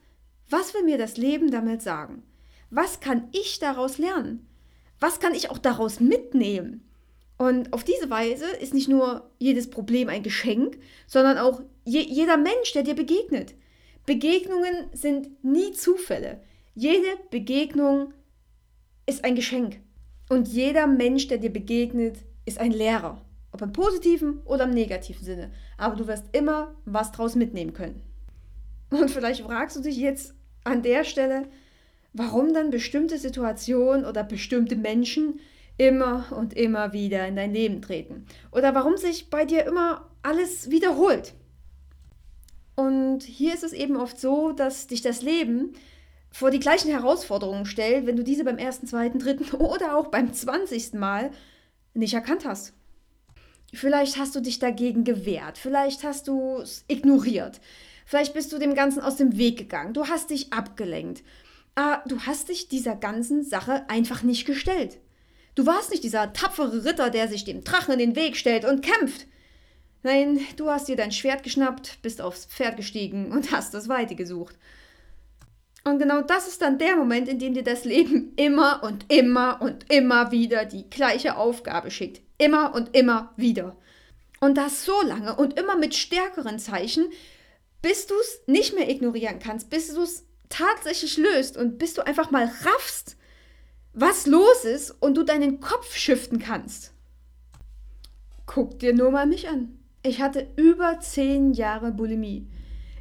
was 0.48 0.72
will 0.72 0.84
mir 0.84 0.98
das 0.98 1.16
Leben 1.16 1.50
damit 1.50 1.82
sagen? 1.82 2.22
Was 2.70 3.00
kann 3.00 3.28
ich 3.32 3.58
daraus 3.58 3.98
lernen? 3.98 4.46
Was 5.00 5.18
kann 5.18 5.34
ich 5.34 5.50
auch 5.50 5.58
daraus 5.58 5.98
mitnehmen? 5.98 6.84
Und 7.38 7.72
auf 7.72 7.82
diese 7.84 8.10
Weise 8.10 8.44
ist 8.60 8.74
nicht 8.74 8.88
nur 8.88 9.30
jedes 9.38 9.70
Problem 9.70 10.08
ein 10.08 10.22
Geschenk, 10.22 10.78
sondern 11.06 11.38
auch 11.38 11.62
je, 11.84 12.02
jeder 12.02 12.36
Mensch, 12.36 12.72
der 12.74 12.82
dir 12.82 12.94
begegnet. 12.94 13.54
Begegnungen 14.06 14.90
sind 14.92 15.42
nie 15.42 15.72
Zufälle. 15.72 16.42
Jede 16.80 17.18
Begegnung 17.30 18.14
ist 19.04 19.22
ein 19.22 19.34
Geschenk. 19.34 19.80
Und 20.30 20.48
jeder 20.48 20.86
Mensch, 20.86 21.28
der 21.28 21.36
dir 21.36 21.52
begegnet, 21.52 22.16
ist 22.46 22.58
ein 22.58 22.72
Lehrer. 22.72 23.20
Ob 23.52 23.60
im 23.60 23.74
positiven 23.74 24.38
oder 24.46 24.64
im 24.64 24.70
negativen 24.70 25.22
Sinne. 25.22 25.50
Aber 25.76 25.94
du 25.94 26.06
wirst 26.06 26.34
immer 26.34 26.74
was 26.86 27.12
draus 27.12 27.34
mitnehmen 27.34 27.74
können. 27.74 28.00
Und 28.88 29.10
vielleicht 29.10 29.42
fragst 29.42 29.76
du 29.76 29.82
dich 29.82 29.98
jetzt 29.98 30.32
an 30.64 30.82
der 30.82 31.04
Stelle, 31.04 31.48
warum 32.14 32.54
dann 32.54 32.70
bestimmte 32.70 33.18
Situationen 33.18 34.06
oder 34.06 34.24
bestimmte 34.24 34.76
Menschen 34.76 35.38
immer 35.76 36.32
und 36.34 36.54
immer 36.54 36.94
wieder 36.94 37.28
in 37.28 37.36
dein 37.36 37.52
Leben 37.52 37.82
treten. 37.82 38.24
Oder 38.52 38.74
warum 38.74 38.96
sich 38.96 39.28
bei 39.28 39.44
dir 39.44 39.66
immer 39.66 40.08
alles 40.22 40.70
wiederholt. 40.70 41.34
Und 42.74 43.22
hier 43.22 43.52
ist 43.52 43.64
es 43.64 43.74
eben 43.74 43.98
oft 43.98 44.18
so, 44.18 44.52
dass 44.52 44.86
dich 44.86 45.02
das 45.02 45.20
Leben 45.20 45.74
vor 46.30 46.50
die 46.50 46.60
gleichen 46.60 46.90
Herausforderungen 46.90 47.66
stellt, 47.66 48.06
wenn 48.06 48.16
du 48.16 48.24
diese 48.24 48.44
beim 48.44 48.58
ersten, 48.58 48.86
zweiten, 48.86 49.18
dritten 49.18 49.54
oder 49.56 49.96
auch 49.96 50.08
beim 50.08 50.32
zwanzigsten 50.32 50.98
Mal 50.98 51.30
nicht 51.94 52.14
erkannt 52.14 52.44
hast. 52.44 52.72
Vielleicht 53.72 54.18
hast 54.18 54.34
du 54.34 54.40
dich 54.40 54.58
dagegen 54.58 55.04
gewehrt, 55.04 55.56
vielleicht 55.56 56.02
hast 56.02 56.26
du 56.26 56.58
es 56.58 56.84
ignoriert, 56.88 57.60
vielleicht 58.04 58.34
bist 58.34 58.52
du 58.52 58.58
dem 58.58 58.74
Ganzen 58.74 59.00
aus 59.00 59.16
dem 59.16 59.36
Weg 59.36 59.58
gegangen, 59.58 59.94
du 59.94 60.08
hast 60.08 60.30
dich 60.30 60.52
abgelenkt, 60.52 61.22
aber 61.76 62.02
du 62.08 62.20
hast 62.20 62.48
dich 62.48 62.68
dieser 62.68 62.96
ganzen 62.96 63.44
Sache 63.44 63.84
einfach 63.88 64.24
nicht 64.24 64.44
gestellt. 64.44 64.98
Du 65.54 65.66
warst 65.66 65.90
nicht 65.90 66.04
dieser 66.04 66.32
tapfere 66.32 66.84
Ritter, 66.84 67.10
der 67.10 67.28
sich 67.28 67.44
dem 67.44 67.62
Drachen 67.62 67.92
in 67.92 67.98
den 67.98 68.16
Weg 68.16 68.36
stellt 68.36 68.64
und 68.64 68.82
kämpft. 68.82 69.26
Nein, 70.02 70.40
du 70.56 70.70
hast 70.70 70.88
dir 70.88 70.96
dein 70.96 71.12
Schwert 71.12 71.42
geschnappt, 71.42 71.98
bist 72.02 72.22
aufs 72.22 72.46
Pferd 72.46 72.76
gestiegen 72.76 73.30
und 73.30 73.52
hast 73.52 73.74
das 73.74 73.88
Weite 73.88 74.14
gesucht. 74.14 74.56
Und 75.84 75.98
genau 75.98 76.20
das 76.20 76.46
ist 76.46 76.60
dann 76.62 76.78
der 76.78 76.96
Moment, 76.96 77.28
in 77.28 77.38
dem 77.38 77.54
dir 77.54 77.64
das 77.64 77.84
Leben 77.84 78.32
immer 78.36 78.82
und 78.82 79.10
immer 79.12 79.60
und 79.62 79.90
immer 79.90 80.30
wieder 80.30 80.64
die 80.64 80.88
gleiche 80.90 81.36
Aufgabe 81.36 81.90
schickt. 81.90 82.20
Immer 82.38 82.74
und 82.74 82.96
immer 82.96 83.32
wieder. 83.36 83.76
Und 84.40 84.56
das 84.56 84.84
so 84.84 85.02
lange 85.02 85.36
und 85.36 85.58
immer 85.58 85.76
mit 85.76 85.94
stärkeren 85.94 86.58
Zeichen, 86.58 87.06
bis 87.82 88.06
du 88.06 88.14
es 88.14 88.42
nicht 88.46 88.74
mehr 88.74 88.90
ignorieren 88.90 89.38
kannst, 89.38 89.70
bis 89.70 89.94
du 89.94 90.02
es 90.02 90.24
tatsächlich 90.48 91.16
löst 91.16 91.56
und 91.56 91.78
bis 91.78 91.94
du 91.94 92.04
einfach 92.04 92.30
mal 92.30 92.50
raffst, 92.64 93.16
was 93.92 94.26
los 94.26 94.64
ist 94.64 94.90
und 95.00 95.16
du 95.16 95.22
deinen 95.22 95.60
Kopf 95.60 95.94
shiften 95.94 96.38
kannst. 96.38 96.92
Guck 98.46 98.78
dir 98.78 98.94
nur 98.94 99.10
mal 99.10 99.26
mich 99.26 99.48
an. 99.48 99.78
Ich 100.02 100.20
hatte 100.20 100.48
über 100.56 101.00
zehn 101.00 101.52
Jahre 101.52 101.92
Bulimie. 101.92 102.48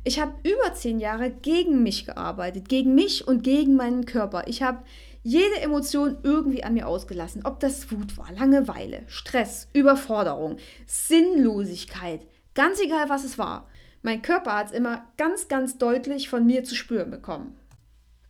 Ich 0.10 0.20
habe 0.20 0.34
über 0.42 0.74
zehn 0.74 1.00
Jahre 1.00 1.30
gegen 1.30 1.84
mich 1.84 2.08
gearbeitet, 2.08 2.68
gegen 2.68 2.96
mich 2.96 3.28
und 3.28 3.44
gegen 3.44 3.76
meinen 3.76 4.08
Körper. 4.08 4.48
Ich 4.48 4.64
habe 4.64 4.84
jede 5.22 5.62
Emotion 5.62 6.18
irgendwie 6.24 6.64
an 6.64 6.74
mir 6.74 6.88
ausgelassen. 6.88 7.46
Ob 7.46 7.60
das 7.60 7.92
Wut 7.92 8.18
war, 8.18 8.32
Langeweile, 8.32 9.04
Stress, 9.06 9.68
Überforderung, 9.72 10.58
Sinnlosigkeit, 10.88 12.22
ganz 12.56 12.80
egal 12.80 13.08
was 13.10 13.24
es 13.24 13.38
war. 13.38 13.70
Mein 14.02 14.24
Körper 14.24 14.56
hat 14.56 14.70
es 14.70 14.72
immer 14.72 15.06
ganz, 15.16 15.48
ganz 15.48 15.78
deutlich 15.78 16.28
von 16.28 16.44
mir 16.44 16.64
zu 16.64 16.74
spüren 16.74 17.12
bekommen. 17.12 17.56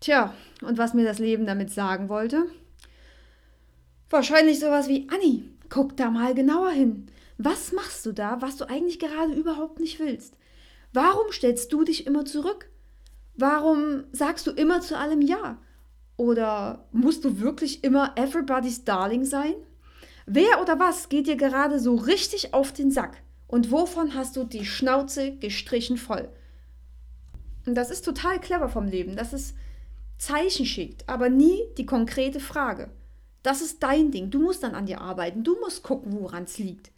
Tja, 0.01 0.33
und 0.61 0.77
was 0.77 0.93
mir 0.93 1.05
das 1.05 1.19
Leben 1.19 1.45
damit 1.45 1.71
sagen 1.71 2.09
wollte? 2.09 2.43
Wahrscheinlich 4.09 4.59
sowas 4.59 4.89
wie, 4.89 5.07
Anni, 5.09 5.45
guck 5.69 5.95
da 5.95 6.11
mal 6.11 6.35
genauer 6.35 6.71
hin. 6.71 7.07
Was 7.37 7.71
machst 7.71 8.05
du 8.05 8.11
da, 8.11 8.41
was 8.41 8.57
du 8.57 8.67
eigentlich 8.67 8.99
gerade 8.99 9.31
überhaupt 9.31 9.79
nicht 9.79 10.01
willst? 10.01 10.35
Warum 10.93 11.31
stellst 11.31 11.71
du 11.71 11.83
dich 11.83 12.07
immer 12.07 12.25
zurück? 12.25 12.69
Warum 13.35 14.05
sagst 14.11 14.47
du 14.47 14.51
immer 14.51 14.81
zu 14.81 14.97
allem 14.97 15.21
Ja? 15.21 15.59
Oder 16.17 16.85
musst 16.91 17.23
du 17.23 17.39
wirklich 17.39 17.83
immer 17.83 18.13
everybody's 18.17 18.83
Darling 18.83 19.23
sein? 19.23 19.53
Wer 20.25 20.61
oder 20.61 20.79
was 20.79 21.09
geht 21.09 21.27
dir 21.27 21.37
gerade 21.37 21.79
so 21.79 21.95
richtig 21.95 22.53
auf 22.53 22.73
den 22.73 22.91
Sack? 22.91 23.21
Und 23.47 23.71
wovon 23.71 24.13
hast 24.13 24.35
du 24.35 24.43
die 24.43 24.65
Schnauze 24.65 25.31
gestrichen 25.37 25.97
voll? 25.97 26.29
Und 27.65 27.75
das 27.75 27.89
ist 27.89 28.03
total 28.03 28.39
clever 28.39 28.69
vom 28.69 28.85
Leben, 28.85 29.15
dass 29.15 29.33
es 29.33 29.53
Zeichen 30.17 30.65
schickt, 30.65 31.07
aber 31.07 31.29
nie 31.29 31.63
die 31.77 31.85
konkrete 31.85 32.39
Frage. 32.39 32.91
Das 33.41 33.61
ist 33.61 33.81
dein 33.81 34.11
Ding. 34.11 34.29
Du 34.29 34.39
musst 34.41 34.63
dann 34.63 34.75
an 34.75 34.85
dir 34.85 35.01
arbeiten. 35.01 35.43
Du 35.43 35.57
musst 35.59 35.83
gucken, 35.83 36.11
woran 36.19 36.43
es 36.43 36.57
liegt. 36.57 36.91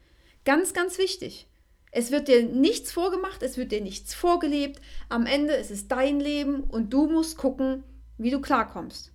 Ganz, 0.44 0.74
ganz 0.74 0.98
wichtig. 0.98 1.48
Es 1.92 2.10
wird 2.10 2.30
dir 2.30 2.44
nichts 2.44 2.92
vorgemacht, 2.92 3.44
es 3.44 3.58
wird 3.58 3.74
dir 3.74 3.82
nichts 3.82 4.14
vorgelebt. 4.14 4.80
Am 5.10 5.26
Ende 5.26 5.54
ist 5.54 5.72
es 5.72 5.90
dein 5.90 6.22
Leben 6.22 6.64
und 6.64 6.94
du 6.94 7.08
musst 7.08 7.38
gucken, 7.38 7.84
wie 8.18 8.32
du 8.32 8.40
klarkommst. 8.40 9.12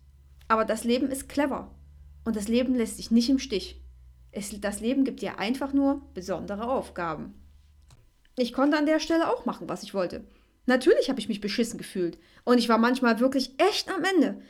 Aber 0.48 0.66
das 0.66 0.84
Leben 0.84 1.10
ist 1.10 1.28
clever 1.28 1.74
und 2.24 2.36
das 2.36 2.48
Leben 2.48 2.74
lässt 2.74 2.98
dich 2.98 3.10
nicht 3.10 3.30
im 3.30 3.38
Stich. 3.38 3.80
Es, 4.30 4.60
das 4.60 4.80
Leben 4.80 5.04
gibt 5.04 5.22
dir 5.22 5.38
einfach 5.38 5.72
nur 5.72 6.02
besondere 6.12 6.68
Aufgaben. 6.68 7.34
Ich 8.36 8.52
konnte 8.52 8.76
an 8.76 8.84
der 8.84 9.00
Stelle 9.00 9.32
auch 9.32 9.46
machen, 9.46 9.68
was 9.70 9.82
ich 9.82 9.94
wollte. 9.94 10.24
Natürlich 10.66 11.08
habe 11.08 11.20
ich 11.20 11.28
mich 11.28 11.40
beschissen 11.40 11.78
gefühlt 11.78 12.18
und 12.44 12.58
ich 12.58 12.68
war 12.68 12.76
manchmal 12.76 13.20
wirklich 13.20 13.52
echt 13.56 13.90
am 13.90 14.04
Ende. 14.04 14.42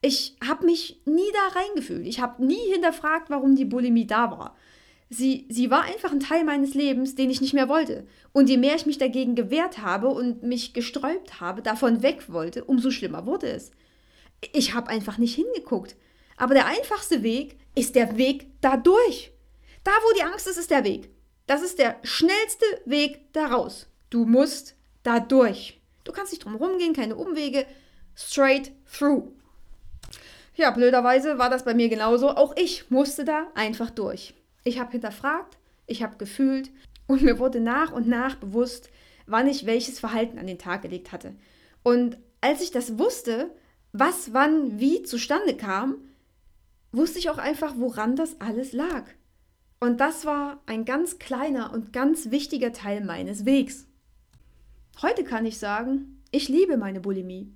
Ich 0.00 0.36
habe 0.46 0.64
mich 0.64 1.02
nie 1.04 1.30
da 1.32 1.60
reingefühlt. 1.60 2.06
Ich 2.06 2.20
habe 2.20 2.44
nie 2.44 2.72
hinterfragt, 2.72 3.28
warum 3.28 3.56
die 3.56 3.64
Bulimie 3.64 4.06
da 4.06 4.30
war. 4.30 4.56
Sie, 5.10 5.46
sie 5.50 5.70
war 5.70 5.82
einfach 5.82 6.12
ein 6.12 6.20
Teil 6.20 6.44
meines 6.44 6.74
Lebens, 6.74 7.14
den 7.14 7.30
ich 7.30 7.40
nicht 7.40 7.54
mehr 7.54 7.68
wollte. 7.68 8.06
Und 8.32 8.48
je 8.48 8.56
mehr 8.56 8.74
ich 8.74 8.86
mich 8.86 8.98
dagegen 8.98 9.34
gewehrt 9.34 9.78
habe 9.78 10.08
und 10.08 10.42
mich 10.42 10.72
gesträubt 10.72 11.40
habe, 11.40 11.62
davon 11.62 12.02
weg 12.02 12.32
wollte, 12.32 12.64
umso 12.64 12.90
schlimmer 12.90 13.26
wurde 13.26 13.48
es. 13.48 13.70
Ich 14.52 14.74
habe 14.74 14.88
einfach 14.88 15.18
nicht 15.18 15.34
hingeguckt. 15.34 15.96
Aber 16.36 16.54
der 16.54 16.66
einfachste 16.66 17.22
Weg 17.22 17.56
ist 17.74 17.94
der 17.94 18.16
Weg 18.16 18.46
dadurch. 18.60 19.32
Da, 19.84 19.92
wo 19.92 20.16
die 20.16 20.22
Angst 20.22 20.48
ist, 20.48 20.56
ist 20.56 20.70
der 20.70 20.84
Weg. 20.84 21.10
Das 21.46 21.62
ist 21.62 21.78
der 21.78 21.96
schnellste 22.02 22.64
Weg 22.86 23.32
daraus. 23.32 23.86
Du 24.10 24.24
musst 24.24 24.76
da 25.02 25.20
durch. 25.20 25.80
Du 26.04 26.12
kannst 26.12 26.32
nicht 26.32 26.44
drum 26.44 26.56
rumgehen, 26.56 26.94
keine 26.94 27.16
Umwege. 27.16 27.66
Straight 28.16 28.72
through. 28.90 29.28
Ja, 30.56 30.70
blöderweise 30.70 31.38
war 31.38 31.50
das 31.50 31.64
bei 31.64 31.74
mir 31.74 31.88
genauso. 31.88 32.30
Auch 32.30 32.56
ich 32.56 32.90
musste 32.90 33.24
da 33.24 33.48
einfach 33.54 33.90
durch. 33.90 34.34
Ich 34.64 34.80
habe 34.80 34.92
hinterfragt, 34.92 35.58
ich 35.86 36.02
habe 36.02 36.16
gefühlt 36.16 36.70
und 37.06 37.22
mir 37.22 37.38
wurde 37.38 37.60
nach 37.60 37.92
und 37.92 38.08
nach 38.08 38.36
bewusst, 38.36 38.90
wann 39.26 39.46
ich 39.46 39.66
welches 39.66 40.00
Verhalten 40.00 40.38
an 40.38 40.46
den 40.46 40.58
Tag 40.58 40.82
gelegt 40.82 41.12
hatte. 41.12 41.34
Und 41.82 42.18
als 42.40 42.62
ich 42.62 42.70
das 42.70 42.98
wusste, 42.98 43.50
was 43.92 44.32
wann 44.32 44.80
wie 44.80 45.02
zustande 45.02 45.54
kam, 45.54 45.96
wusste 46.92 47.18
ich 47.18 47.30
auch 47.30 47.38
einfach, 47.38 47.74
woran 47.76 48.16
das 48.16 48.40
alles 48.40 48.72
lag. 48.72 49.04
Und 49.80 50.00
das 50.00 50.24
war 50.24 50.62
ein 50.66 50.84
ganz 50.84 51.18
kleiner 51.18 51.72
und 51.72 51.92
ganz 51.92 52.30
wichtiger 52.30 52.72
Teil 52.72 53.04
meines 53.04 53.44
Wegs. 53.44 53.86
Heute 55.02 55.24
kann 55.24 55.44
ich 55.44 55.58
sagen, 55.58 56.22
ich 56.30 56.48
liebe 56.48 56.76
meine 56.76 57.00
Bulimie. 57.00 57.52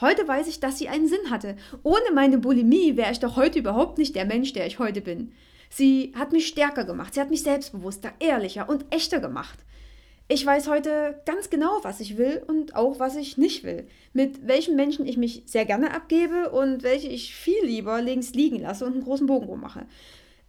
Heute 0.00 0.26
weiß 0.26 0.46
ich, 0.48 0.60
dass 0.60 0.78
sie 0.78 0.88
einen 0.88 1.08
Sinn 1.08 1.30
hatte. 1.30 1.56
Ohne 1.82 2.12
meine 2.14 2.38
Bulimie 2.38 2.96
wäre 2.96 3.12
ich 3.12 3.20
doch 3.20 3.36
heute 3.36 3.58
überhaupt 3.58 3.98
nicht 3.98 4.14
der 4.14 4.24
Mensch, 4.24 4.52
der 4.52 4.66
ich 4.66 4.78
heute 4.78 5.00
bin. 5.00 5.32
Sie 5.70 6.12
hat 6.16 6.32
mich 6.32 6.46
stärker 6.46 6.84
gemacht, 6.84 7.14
sie 7.14 7.20
hat 7.20 7.30
mich 7.30 7.42
selbstbewusster, 7.42 8.12
ehrlicher 8.18 8.68
und 8.68 8.86
echter 8.90 9.20
gemacht. 9.20 9.58
Ich 10.28 10.44
weiß 10.44 10.66
heute 10.66 11.20
ganz 11.24 11.50
genau, 11.50 11.78
was 11.82 12.00
ich 12.00 12.16
will 12.18 12.42
und 12.48 12.74
auch, 12.74 12.98
was 12.98 13.14
ich 13.14 13.38
nicht 13.38 13.62
will. 13.62 13.86
Mit 14.12 14.46
welchen 14.46 14.74
Menschen 14.74 15.06
ich 15.06 15.16
mich 15.16 15.44
sehr 15.46 15.64
gerne 15.64 15.94
abgebe 15.94 16.50
und 16.50 16.82
welche 16.82 17.06
ich 17.06 17.34
viel 17.34 17.64
lieber 17.64 18.02
links 18.02 18.32
liegen 18.32 18.58
lasse 18.58 18.84
und 18.86 18.94
einen 18.94 19.04
großen 19.04 19.28
Bogen 19.28 19.46
rummache. 19.46 19.86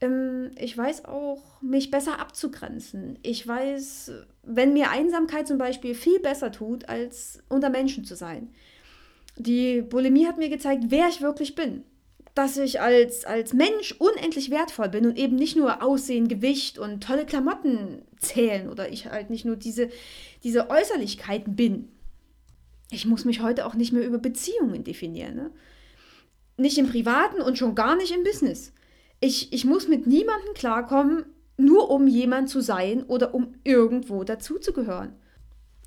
Ähm, 0.01 0.49
ich 0.57 0.75
weiß 0.75 1.05
auch, 1.05 1.61
mich 1.61 1.91
besser 1.91 2.19
abzugrenzen. 2.19 3.19
Ich 3.21 3.47
weiß, 3.47 4.11
wenn 4.41 4.73
mir 4.73 4.89
Einsamkeit 4.89 5.47
zum 5.47 5.59
Beispiel 5.59 5.93
viel 5.93 6.19
besser 6.19 6.51
tut, 6.51 6.89
als 6.89 7.43
unter 7.47 7.69
Menschen 7.69 8.03
zu 8.03 8.15
sein. 8.15 8.49
Die 9.35 9.83
Bulimie 9.83 10.25
hat 10.25 10.39
mir 10.39 10.49
gezeigt, 10.49 10.85
wer 10.87 11.07
ich 11.07 11.21
wirklich 11.21 11.53
bin 11.53 11.83
dass 12.37 12.55
ich 12.57 12.79
als, 12.79 13.25
als 13.25 13.53
Mensch 13.53 13.95
unendlich 13.97 14.51
wertvoll 14.51 14.89
bin 14.89 15.07
und 15.07 15.17
eben 15.17 15.35
nicht 15.35 15.55
nur 15.55 15.81
Aussehen, 15.81 16.27
Gewicht 16.27 16.77
und 16.77 17.03
tolle 17.03 17.25
Klamotten 17.25 18.03
zählen 18.19 18.69
oder 18.69 18.91
ich 18.91 19.07
halt 19.07 19.31
nicht 19.31 19.43
nur 19.43 19.55
diese, 19.55 19.89
diese 20.43 20.69
Äußerlichkeiten 20.69 21.55
bin. 21.55 21.89
Ich 22.91 23.07
muss 23.07 23.25
mich 23.25 23.41
heute 23.41 23.65
auch 23.65 23.73
nicht 23.73 23.91
mehr 23.91 24.05
über 24.05 24.19
Beziehungen 24.19 24.83
definieren. 24.83 25.35
Ne? 25.35 25.51
Nicht 26.57 26.77
im 26.77 26.87
Privaten 26.87 27.41
und 27.41 27.57
schon 27.57 27.73
gar 27.73 27.95
nicht 27.95 28.11
im 28.15 28.23
Business. 28.23 28.71
Ich, 29.19 29.51
ich 29.51 29.65
muss 29.65 29.87
mit 29.87 30.05
niemandem 30.05 30.53
klarkommen, 30.53 31.25
nur 31.57 31.89
um 31.89 32.05
jemand 32.05 32.49
zu 32.49 32.61
sein 32.61 33.03
oder 33.03 33.33
um 33.33 33.55
irgendwo 33.63 34.23
dazuzugehören. 34.23 35.15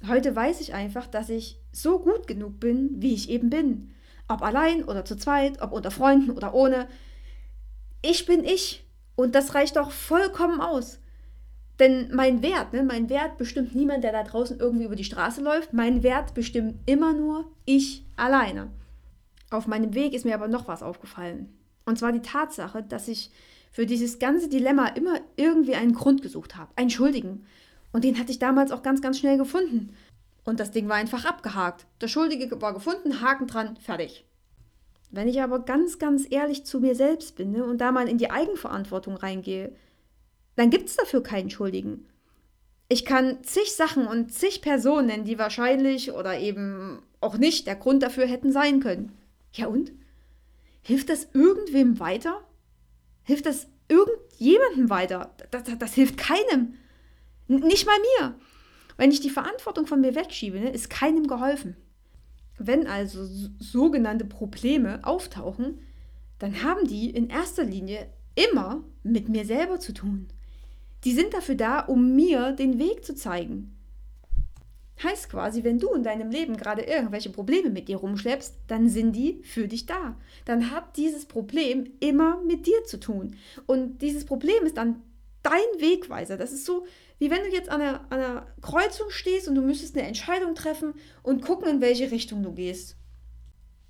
Heute 0.09 0.35
weiß 0.35 0.61
ich 0.61 0.75
einfach, 0.75 1.07
dass 1.07 1.29
ich 1.29 1.61
so 1.71 2.01
gut 2.01 2.27
genug 2.27 2.59
bin, 2.59 3.01
wie 3.01 3.15
ich 3.15 3.31
eben 3.31 3.51
bin 3.51 3.93
ob 4.31 4.43
allein 4.43 4.85
oder 4.85 5.05
zu 5.05 5.17
zweit, 5.17 5.61
ob 5.61 5.73
unter 5.73 5.91
Freunden 5.91 6.31
oder 6.31 6.55
ohne. 6.55 6.89
Ich 8.03 8.27
bin 8.27 8.45
ich. 8.45 8.85
Und 9.17 9.35
das 9.35 9.55
reicht 9.55 9.77
doch 9.77 9.91
vollkommen 9.91 10.61
aus. 10.61 10.99
Denn 11.79 12.15
mein 12.15 12.43
Wert, 12.43 12.73
ne, 12.73 12.83
mein 12.83 13.09
Wert 13.09 13.39
bestimmt 13.39 13.75
niemand, 13.75 14.05
der 14.05 14.13
da 14.13 14.23
draußen 14.23 14.61
irgendwie 14.61 14.85
über 14.85 14.97
die 14.97 15.05
Straße 15.05 15.43
läuft. 15.43 15.73
Mein 15.73 16.03
Wert 16.03 16.35
bestimmt 16.35 16.77
immer 16.87 17.13
nur 17.13 17.51
ich 17.65 18.05
alleine. 18.17 18.71
Auf 19.51 19.67
meinem 19.67 19.95
Weg 19.95 20.15
ist 20.15 20.25
mir 20.25 20.35
aber 20.35 20.49
noch 20.49 20.69
was 20.69 20.83
aufgefallen. 20.83 21.49
Und 21.85 21.99
zwar 21.99 22.13
die 22.13 22.23
Tatsache, 22.23 22.83
dass 22.83 23.09
ich 23.09 23.31
für 23.73 23.87
dieses 23.87 24.19
ganze 24.19 24.49
Dilemma 24.49 24.89
immer 24.89 25.21
irgendwie 25.37 25.75
einen 25.75 25.93
Grund 25.93 26.23
gesucht 26.23 26.57
habe, 26.57 26.71
einen 26.77 26.91
Schuldigen. 26.91 27.47
Und 27.93 28.05
den 28.05 28.19
hatte 28.19 28.31
ich 28.31 28.39
damals 28.39 28.71
auch 28.71 28.83
ganz, 28.83 29.01
ganz 29.01 29.19
schnell 29.19 29.39
gefunden. 29.39 29.95
Und 30.45 30.61
das 30.61 30.71
Ding 30.71 30.89
war 30.89 30.97
einfach 30.97 31.25
abgehakt. 31.25 31.87
Der 32.01 32.09
Schuldige 32.09 32.61
war 32.61 32.75
gefunden, 32.75 33.21
Haken 33.21 33.47
dran, 33.47 33.77
fertig. 33.77 34.25
Wenn 35.11 35.29
ich 35.29 35.43
aber 35.43 35.61
ganz, 35.61 35.99
ganz 35.99 36.27
ehrlich 36.31 36.65
zu 36.65 36.81
mir 36.81 36.95
selbst 36.95 37.37
bin 37.37 37.53
ne, 37.53 37.65
und 37.65 37.79
da 37.79 37.93
mal 37.93 38.09
in 38.09 38.19
die 38.19 38.31
Eigenverantwortung 38.31 39.17
reingehe, 39.17 39.75
dann 40.57 40.71
gibt 40.71 40.89
es 40.89 40.97
dafür 40.97 41.23
keinen 41.23 41.51
Schuldigen. 41.51 42.07
Ich 42.89 43.05
kann 43.05 43.43
zig 43.45 43.73
Sachen 43.73 44.07
und 44.07 44.33
zig 44.33 44.63
Personen 44.63 45.07
nennen, 45.07 45.25
die 45.25 45.39
wahrscheinlich 45.39 46.13
oder 46.13 46.39
eben 46.39 47.03
auch 47.21 47.39
nicht 47.39 47.67
der 47.67 47.77
Grund 47.77 48.03
dafür 48.03 48.27
hätten 48.27 48.53
sein 48.53 48.81
können. 48.81 49.17
Ja 49.53 49.67
und? 49.67 49.93
Hilft 50.83 51.09
das 51.09 51.29
irgendwem 51.33 52.01
weiter? 52.01 52.41
Hilft 53.23 53.47
das 53.47 53.69
irgendjemandem 53.89 54.91
weiter? 54.91 55.35
Das, 55.51 55.65
das, 55.65 55.79
das 55.79 55.95
hilft 55.95 56.17
keinem. 56.17 56.75
N 57.49 57.61
nicht 57.61 57.87
mal 57.87 57.99
mir. 58.19 58.35
Wenn 59.01 59.13
ich 59.13 59.21
die 59.21 59.31
Verantwortung 59.31 59.87
von 59.87 60.03
mir 60.03 60.15
wegschiebe, 60.15 60.61
ne, 60.61 60.69
ist 60.69 60.91
keinem 60.91 61.27
geholfen. 61.27 61.75
Wenn 62.59 62.87
also 62.87 63.25
sogenannte 63.59 64.27
Probleme 64.27 65.01
auftauchen, 65.05 65.79
dann 66.39 66.63
haben 66.63 66.87
die 66.87 67.09
in 67.09 67.31
erster 67.31 67.65
Linie 67.65 68.09
immer 68.35 68.85
mit 69.03 69.31
mir 69.31 69.47
selber 69.47 69.81
zu 69.81 69.95
tun. 69.95 70.29
Die 71.05 71.13
sind 71.13 71.33
dafür 71.33 71.55
da, 71.55 71.81
um 71.81 72.15
mir 72.15 72.53
den 72.53 72.79
Weg 72.79 73.03
zu 73.03 73.15
zeigen. 73.15 73.75
Heißt 75.03 75.31
quasi, 75.31 75.65
wenn 75.65 75.79
du 75.79 75.95
in 75.95 76.03
deinem 76.03 76.31
Leben 76.31 76.59
gerade 76.59 76.83
irgendwelche 76.83 77.31
Probleme 77.31 77.71
mit 77.71 77.89
dir 77.89 77.97
rumschleppst, 77.97 78.55
dann 78.67 78.91
sind 78.91 79.17
die 79.17 79.41
für 79.45 79.67
dich 79.67 79.87
da. 79.87 80.15
Dann 80.45 80.71
hat 80.71 80.99
dieses 80.99 81.25
Problem 81.25 81.91
immer 82.01 82.43
mit 82.43 82.67
dir 82.67 82.85
zu 82.85 83.01
tun. 83.01 83.35
Und 83.65 84.03
dieses 84.03 84.27
Problem 84.27 84.67
ist 84.67 84.77
dann 84.77 85.03
dein 85.43 85.81
Wegweiser. 85.81 86.37
Das 86.37 86.53
ist 86.53 86.67
so, 86.67 86.85
wie 87.21 87.31
wenn 87.31 87.43
du 87.43 87.51
jetzt 87.51 87.69
an 87.69 87.83
einer, 87.83 88.01
an 88.11 88.19
einer 88.19 88.47
Kreuzung 88.63 89.11
stehst 89.11 89.47
und 89.47 89.55
du 89.55 89.63
müsstest 89.63 89.97
eine 89.97 90.09
Entscheidung 90.09 90.55
treffen 90.55 90.95
und 91.23 91.43
gucken, 91.43 91.69
in 91.69 91.81
welche 91.81 92.11
Richtung 92.11 92.43
du 92.43 92.53
gehst. 92.53 92.97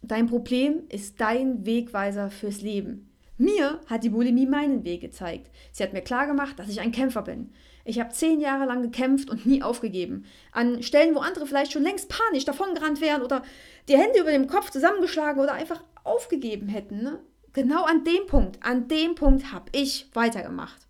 Dein 0.03 0.27
Problem 0.27 0.83
ist 0.89 1.21
dein 1.21 1.65
Wegweiser 1.65 2.31
fürs 2.31 2.61
Leben. 2.61 3.11
Mir 3.39 3.81
hat 3.87 4.03
die 4.05 4.11
Bulimie 4.11 4.47
meinen 4.47 4.85
Weg 4.85 5.01
gezeigt. 5.01 5.51
Sie 5.73 5.83
hat 5.83 5.93
mir 5.93 6.03
klargemacht, 6.03 6.59
dass 6.59 6.69
ich 6.69 6.81
ein 6.81 6.93
Kämpfer 6.93 7.23
bin. 7.23 7.53
Ich 7.85 8.01
habe 8.01 8.11
zehn 8.11 8.41
Jahre 8.41 8.67
lang 8.67 8.83
gekämpft 8.83 9.31
und 9.31 9.47
nie 9.47 9.63
aufgegeben. 9.63 10.25
An 10.53 10.83
Stellen, 10.83 11.15
wo 11.15 11.21
andere 11.21 11.47
vielleicht 11.47 11.73
schon 11.73 11.85
längst 11.85 12.09
panisch 12.09 12.45
davongerannt 12.45 13.01
wären 13.01 13.23
oder 13.23 13.43
die 13.89 13.97
Hände 13.97 14.21
über 14.21 14.33
dem 14.33 14.49
Kopf 14.49 14.71
zusammengeschlagen 14.71 15.41
oder 15.41 15.53
einfach 15.53 15.83
aufgegeben 16.03 16.69
hätten. 16.69 17.03
Ne? 17.03 17.21
Genau 17.53 17.85
an 17.85 18.05
dem 18.05 18.27
Punkt, 18.27 18.63
an 18.63 18.89
dem 18.89 19.15
Punkt 19.15 19.53
habe 19.53 19.71
ich 19.73 20.11
weitergemacht. 20.15 20.87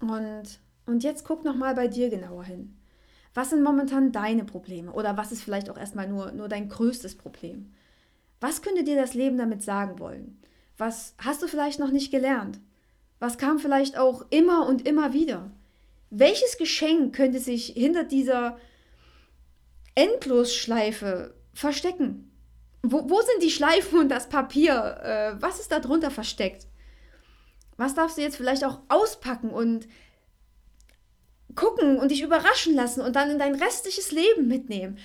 Und, 0.00 0.60
und 0.86 1.02
jetzt 1.02 1.24
guck 1.24 1.44
nochmal 1.44 1.74
bei 1.74 1.88
dir 1.88 2.08
genauer 2.08 2.44
hin. 2.44 2.76
Was 3.34 3.50
sind 3.50 3.62
momentan 3.62 4.12
deine 4.12 4.44
Probleme? 4.44 4.92
Oder 4.92 5.16
was 5.16 5.30
ist 5.30 5.42
vielleicht 5.42 5.68
auch 5.68 5.76
erstmal 5.76 6.08
nur, 6.08 6.32
nur 6.32 6.48
dein 6.48 6.68
größtes 6.68 7.16
Problem? 7.16 7.74
Was 8.40 8.62
könnte 8.62 8.84
dir 8.84 8.96
das 8.96 9.14
Leben 9.14 9.36
damit 9.36 9.62
sagen 9.62 9.98
wollen? 9.98 10.40
Was 10.78 11.14
hast 11.18 11.42
du 11.42 11.46
vielleicht 11.46 11.78
noch 11.78 11.90
nicht 11.90 12.10
gelernt? 12.10 12.60
Was 13.18 13.38
kam 13.38 13.58
vielleicht 13.58 13.98
auch 13.98 14.24
immer 14.30 14.66
und 14.66 14.86
immer 14.86 15.12
wieder? 15.12 15.50
Welches 16.10 16.56
Geschenk 16.58 17.14
könnte 17.14 17.40
sich 17.40 17.66
hinter 17.66 18.04
dieser 18.04 18.58
Endlosschleife 19.94 21.34
verstecken? 21.52 22.30
Wo, 22.82 23.10
wo 23.10 23.20
sind 23.20 23.42
die 23.42 23.50
Schleifen 23.50 23.98
und 23.98 24.08
das 24.10 24.28
Papier? 24.28 25.00
Äh, 25.02 25.42
was 25.42 25.58
ist 25.58 25.72
da 25.72 25.80
drunter 25.80 26.10
versteckt? 26.10 26.66
Was 27.76 27.94
darfst 27.94 28.16
du 28.16 28.22
jetzt 28.22 28.36
vielleicht 28.36 28.64
auch 28.64 28.80
auspacken 28.88 29.50
und 29.50 29.88
gucken 31.56 31.98
und 31.98 32.10
dich 32.10 32.22
überraschen 32.22 32.74
lassen 32.74 33.00
und 33.00 33.16
dann 33.16 33.30
in 33.30 33.38
dein 33.38 33.54
restliches 33.54 34.12
Leben 34.12 34.46
mitnehmen? 34.46 34.98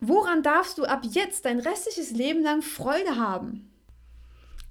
Woran 0.00 0.42
darfst 0.42 0.78
du 0.78 0.84
ab 0.84 1.02
jetzt 1.10 1.44
dein 1.44 1.58
restliches 1.58 2.10
Leben 2.10 2.42
lang 2.42 2.62
Freude 2.62 3.16
haben? 3.16 3.70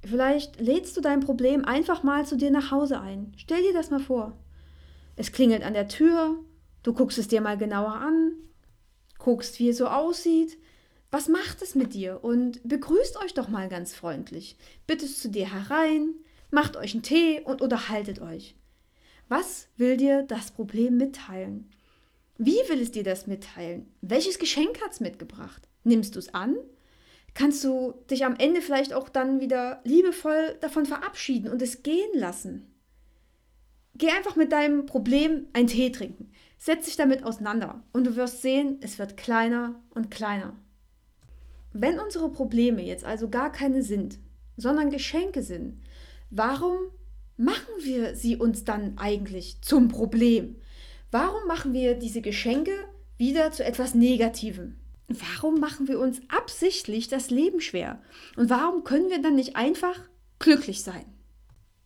Vielleicht 0.06 0.60
lädst 0.62 0.96
du 0.96 1.02
dein 1.02 1.20
Problem 1.20 1.66
einfach 1.66 2.04
mal 2.04 2.26
zu 2.26 2.38
dir 2.38 2.52
nach 2.52 2.72
Hause 2.72 3.02
ein. 3.02 3.34
Stell 3.38 3.62
dir 3.62 3.74
das 3.74 3.90
mal 3.90 4.00
vor. 4.00 4.38
Es 5.16 5.32
klingelt 5.32 5.64
an 5.64 5.74
der 5.74 5.88
Tür, 5.88 6.38
du 6.84 6.94
guckst 6.94 7.18
es 7.18 7.28
dir 7.28 7.42
mal 7.42 7.58
genauer 7.58 7.94
an, 7.94 8.34
guckst, 9.18 9.60
wie 9.60 9.70
es 9.70 9.78
so 9.78 9.88
aussieht. 9.88 10.58
Was 11.10 11.28
macht 11.28 11.62
es 11.62 11.74
mit 11.74 11.94
dir? 11.94 12.24
Und 12.24 12.62
begrüßt 12.68 13.18
euch 13.24 13.34
doch 13.34 13.48
mal 13.48 13.70
ganz 13.70 13.96
freundlich. 13.96 14.58
Bittet 14.86 15.10
zu 15.10 15.30
dir 15.30 15.52
herein, 15.52 16.14
macht 16.52 16.78
euch 16.78 16.94
einen 16.94 17.04
Tee 17.04 17.42
und 17.42 17.62
unterhaltet 17.62 18.22
euch. 18.22 18.56
Was 19.30 19.68
will 19.78 19.98
dir 19.98 20.24
das 20.24 20.52
Problem 20.52 20.98
mitteilen? 20.98 21.70
Wie 22.38 22.60
will 22.70 22.82
es 22.82 22.92
dir 22.92 23.04
das 23.04 23.28
mitteilen? 23.28 23.88
Welches 24.02 24.40
Geschenk 24.40 24.82
hat 24.82 24.92
es 24.92 25.00
mitgebracht? 25.00 25.68
Nimmst 25.84 26.16
du 26.16 26.20
es 26.20 26.34
an? 26.34 26.56
Kannst 27.34 27.64
du 27.64 27.94
dich 28.10 28.26
am 28.26 28.36
Ende 28.36 28.62
vielleicht 28.62 28.94
auch 28.94 29.10
dann 29.10 29.40
wieder 29.42 29.82
liebevoll 29.84 30.56
davon 30.62 30.86
verabschieden 30.86 31.52
und 31.52 31.62
es 31.62 31.84
gehen 31.84 32.10
lassen? 32.14 32.74
Geh 33.96 34.10
einfach 34.10 34.36
mit 34.36 34.52
deinem 34.52 34.86
Problem 34.86 35.48
einen 35.54 35.68
Tee 35.68 35.92
trinken. 35.92 36.32
Setz 36.58 36.86
dich 36.86 36.96
damit 36.96 37.24
auseinander 37.24 37.84
und 37.94 38.06
du 38.06 38.16
wirst 38.16 38.42
sehen, 38.42 38.78
es 38.82 39.00
wird 39.00 39.18
kleiner 39.18 39.82
und 39.90 40.12
kleiner. 40.12 40.56
Wenn 41.74 42.00
unsere 42.00 42.32
Probleme 42.32 42.82
jetzt 42.82 43.04
also 43.04 43.30
gar 43.30 43.52
keine 43.52 43.84
sind, 43.84 44.20
sondern 44.56 44.90
Geschenke 44.90 45.44
sind, 45.44 45.82
warum 46.30 46.78
machen 47.38 47.74
wir 47.80 48.16
sie 48.16 48.36
uns 48.36 48.64
dann 48.66 48.98
eigentlich 48.98 49.62
zum 49.62 49.88
Problem? 49.88 50.58
Warum 51.12 51.48
machen 51.48 51.74
wir 51.74 51.96
diese 51.96 52.22
Geschenke 52.22 52.72
wieder 53.18 53.52
zu 53.52 53.64
etwas 53.64 53.96
Negativem? 53.96 54.76
Warum 55.08 55.60
machen 55.60 55.88
wir 55.88 56.00
uns 56.00 56.20
absichtlich 56.28 57.08
das 57.08 57.30
Leben 57.30 57.62
schwer? 57.62 58.02
Und 58.36 58.50
warum 58.50 58.84
können 58.84 59.10
wir 59.10 59.22
dann 59.22 59.36
nicht 59.36 59.56
einfach 59.56 59.98
glücklich 60.40 60.84
sein? 60.84 61.06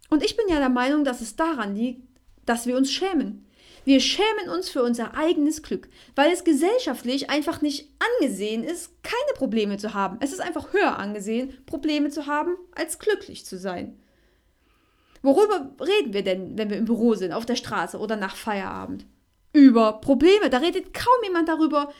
Und 0.10 0.24
ich 0.24 0.36
bin 0.36 0.48
ja 0.50 0.58
der 0.58 0.70
Meinung, 0.70 1.04
dass 1.04 1.22
es 1.22 1.36
daran 1.36 1.76
liegt, 1.76 2.02
dass 2.46 2.66
wir 2.66 2.76
uns 2.76 2.92
schämen. 2.92 3.46
Wir 3.84 4.00
schämen 4.00 4.50
uns 4.54 4.70
für 4.70 4.84
unser 4.84 5.16
eigenes 5.16 5.64
Glück, 5.64 5.90
weil 6.16 6.32
es 6.32 6.44
gesellschaftlich 6.44 7.30
einfach 7.30 7.62
nicht 7.62 7.90
angesehen 8.20 8.64
ist, 8.64 8.92
keine 9.04 9.34
Probleme 9.36 9.78
zu 9.78 9.94
haben. 9.94 10.18
Es 10.20 10.32
ist 10.32 10.42
einfach 10.42 10.74
höher 10.74 10.98
angesehen, 11.00 11.54
Probleme 11.66 12.10
zu 12.10 12.28
haben, 12.28 12.56
als 12.76 13.00
glücklich 13.00 13.46
zu 13.46 13.58
sein. 13.58 13.98
Worüber 15.22 15.72
reden 15.80 16.14
wir 16.14 16.24
denn, 16.24 16.58
wenn 16.58 16.70
wir 16.70 16.78
im 16.78 16.86
Büro 16.86 17.14
sind, 17.16 17.32
auf 17.32 17.46
der 17.46 17.56
Straße 17.56 17.98
oder 17.98 18.16
nach 18.16 18.36
Feierabend? 18.36 19.06
Über 19.54 19.94
Probleme. 19.94 20.50
Da 20.50 20.58
redet 20.58 20.94
kaum 20.94 21.24
jemand 21.24 21.48
darüber, 21.48 21.92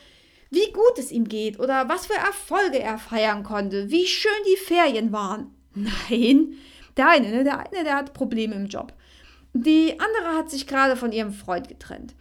wie 0.50 0.72
gut 0.72 0.98
es 0.98 1.12
ihm 1.12 1.28
geht 1.28 1.58
oder 1.60 1.88
was 1.88 2.06
für 2.06 2.14
Erfolge 2.14 2.78
er 2.78 2.98
feiern 2.98 3.42
konnte, 3.42 3.90
wie 3.90 4.06
schön 4.06 4.30
die 4.46 4.58
Ferien 4.58 5.12
waren. 5.12 5.54
Nein, 5.74 6.54
der 6.96 7.08
eine, 7.08 7.30
ne, 7.30 7.44
der 7.44 7.60
eine, 7.60 7.84
der 7.84 7.96
hat 7.96 8.12
Probleme 8.12 8.54
im 8.54 8.66
Job. 8.66 8.92
Die 9.54 9.98
andere 9.98 10.36
hat 10.36 10.50
sich 10.50 10.66
gerade 10.66 10.96
von 10.96 11.12
ihrem 11.12 11.32
Freund 11.32 11.68
getrennt. 11.68 12.14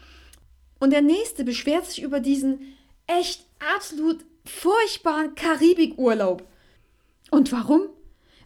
Und 0.80 0.92
der 0.92 1.02
nächste 1.02 1.44
beschwert 1.44 1.86
sich 1.86 2.02
über 2.02 2.20
diesen 2.20 2.76
echt 3.08 3.46
absolut 3.76 4.26
furchtbaren 4.46 5.36
Karibikurlaub. 5.36 6.48
Und 7.30 7.52
warum? 7.52 7.84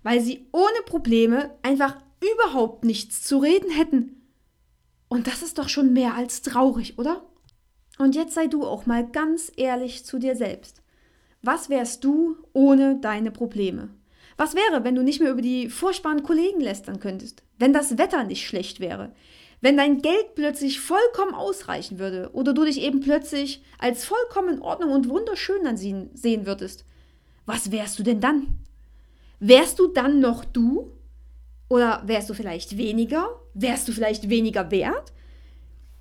Weil 0.04 0.22
sie 0.22 0.46
ohne 0.52 0.82
Probleme 0.86 1.56
einfach 1.64 1.96
überhaupt 2.34 2.84
nichts 2.84 3.24
zu 3.24 3.38
reden 3.38 3.72
hätten. 3.72 4.22
Und 5.08 5.28
das 5.28 5.42
ist 5.42 5.58
doch 5.58 5.70
schon 5.70 5.94
mehr 5.94 6.16
als 6.16 6.42
traurig, 6.42 6.98
oder? 6.98 7.24
Und 7.98 8.16
jetzt 8.16 8.34
sei 8.34 8.48
du 8.48 8.66
auch 8.66 8.86
mal 8.86 9.08
ganz 9.08 9.52
ehrlich 9.56 10.06
zu 10.06 10.20
dir 10.20 10.36
selbst. 10.36 10.82
Was 11.42 11.70
wärst 11.70 12.04
du 12.04 12.38
ohne 12.54 13.00
deine 13.00 13.32
Probleme? 13.32 13.90
Was 14.38 14.56
wäre, 14.56 14.84
wenn 14.84 14.96
du 14.96 15.04
nicht 15.04 15.22
mehr 15.22 15.32
über 15.32 15.42
die 15.42 15.70
furchtbaren 15.70 16.24
Kollegen 16.24 16.60
lästern 16.60 17.00
könntest? 17.00 17.44
Wenn 17.58 17.72
das 17.72 17.98
Wetter 17.98 18.24
nicht 18.24 18.46
schlecht 18.46 18.80
wäre? 18.80 19.14
Wenn 19.62 19.78
dein 19.78 20.02
Geld 20.02 20.36
plötzlich 20.36 20.80
vollkommen 20.80 21.34
ausreichen 21.34 22.00
würde 22.00 22.32
oder 22.34 22.54
du 22.54 22.66
dich 22.66 22.82
eben 22.82 23.00
plötzlich 23.00 23.64
als 23.80 24.06
vollkommen 24.06 24.56
in 24.56 24.62
Ordnung 24.62 24.92
und 24.92 25.10
wunderschön 25.10 25.66
ansehen 25.66 26.10
sehen 26.14 26.46
würdest? 26.46 26.84
Was 27.46 27.72
wärst 27.72 27.98
du 28.00 28.04
denn 28.04 28.20
dann? 28.20 28.60
Wärst 29.40 29.80
du 29.80 29.88
dann 29.88 30.20
noch 30.20 30.44
du? 30.44 30.92
Oder 31.68 32.04
wärst 32.06 32.30
du 32.30 32.34
vielleicht 32.34 32.78
weniger? 32.78 33.28
Wärst 33.54 33.88
du 33.88 33.92
vielleicht 33.92 34.30
weniger 34.30 34.70
wert? 34.72 35.14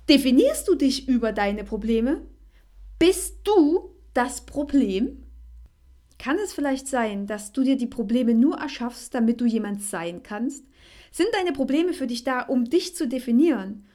Definierst 0.09 0.67
du 0.67 0.75
dich 0.75 1.07
über 1.07 1.31
deine 1.31 1.63
Probleme? 1.63 2.21
Bist 2.99 3.39
du 3.43 3.89
das 4.13 4.45
Problem? 4.45 5.23
Kann 6.17 6.37
es 6.37 6.53
vielleicht 6.53 6.87
sein, 6.87 7.27
dass 7.27 7.51
du 7.51 7.63
dir 7.63 7.75
die 7.75 7.87
Probleme 7.87 8.33
nur 8.33 8.57
erschaffst, 8.57 9.13
damit 9.13 9.41
du 9.41 9.45
jemand 9.45 9.81
sein 9.81 10.23
kannst? 10.23 10.63
Sind 11.11 11.29
deine 11.33 11.51
Probleme 11.51 11.93
für 11.93 12.07
dich 12.07 12.23
da, 12.23 12.41
um 12.41 12.65
dich 12.65 12.95
zu 12.95 13.07
definieren? 13.07 13.85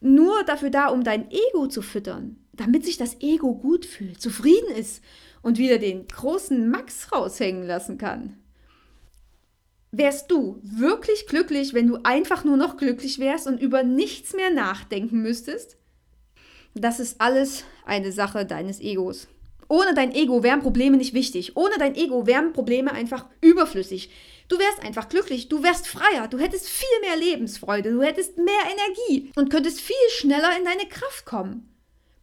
Nur 0.00 0.42
dafür 0.44 0.70
da, 0.70 0.88
um 0.88 1.04
dein 1.04 1.30
Ego 1.30 1.68
zu 1.68 1.82
füttern, 1.82 2.36
damit 2.52 2.84
sich 2.84 2.96
das 2.96 3.20
Ego 3.20 3.54
gut 3.54 3.86
fühlt, 3.86 4.20
zufrieden 4.20 4.74
ist 4.76 5.02
und 5.42 5.58
wieder 5.58 5.78
den 5.78 6.06
großen 6.06 6.68
Max 6.68 7.12
raushängen 7.12 7.66
lassen 7.66 7.98
kann? 7.98 8.36
Wärst 9.92 10.30
du 10.30 10.60
wirklich 10.62 11.26
glücklich, 11.26 11.74
wenn 11.74 11.88
du 11.88 11.98
einfach 12.04 12.44
nur 12.44 12.56
noch 12.56 12.76
glücklich 12.76 13.18
wärst 13.18 13.48
und 13.48 13.60
über 13.60 13.82
nichts 13.82 14.34
mehr 14.34 14.50
nachdenken 14.50 15.20
müsstest? 15.20 15.78
Das 16.74 17.00
ist 17.00 17.20
alles 17.20 17.64
eine 17.84 18.12
Sache 18.12 18.46
deines 18.46 18.80
Egos. 18.80 19.26
Ohne 19.68 19.94
dein 19.94 20.14
Ego 20.14 20.42
wären 20.42 20.60
Probleme 20.60 20.96
nicht 20.96 21.14
wichtig. 21.14 21.56
Ohne 21.56 21.76
dein 21.78 21.96
Ego 21.96 22.26
wären 22.26 22.52
Probleme 22.52 22.92
einfach 22.92 23.26
überflüssig. 23.40 24.10
Du 24.48 24.58
wärst 24.58 24.82
einfach 24.84 25.08
glücklich, 25.08 25.48
du 25.48 25.62
wärst 25.62 25.86
freier, 25.86 26.26
du 26.26 26.38
hättest 26.38 26.68
viel 26.68 27.00
mehr 27.02 27.16
Lebensfreude, 27.16 27.92
du 27.92 28.02
hättest 28.02 28.36
mehr 28.36 28.62
Energie 28.64 29.30
und 29.36 29.48
könntest 29.48 29.80
viel 29.80 29.94
schneller 30.10 30.56
in 30.58 30.64
deine 30.64 30.88
Kraft 30.88 31.24
kommen. 31.24 31.68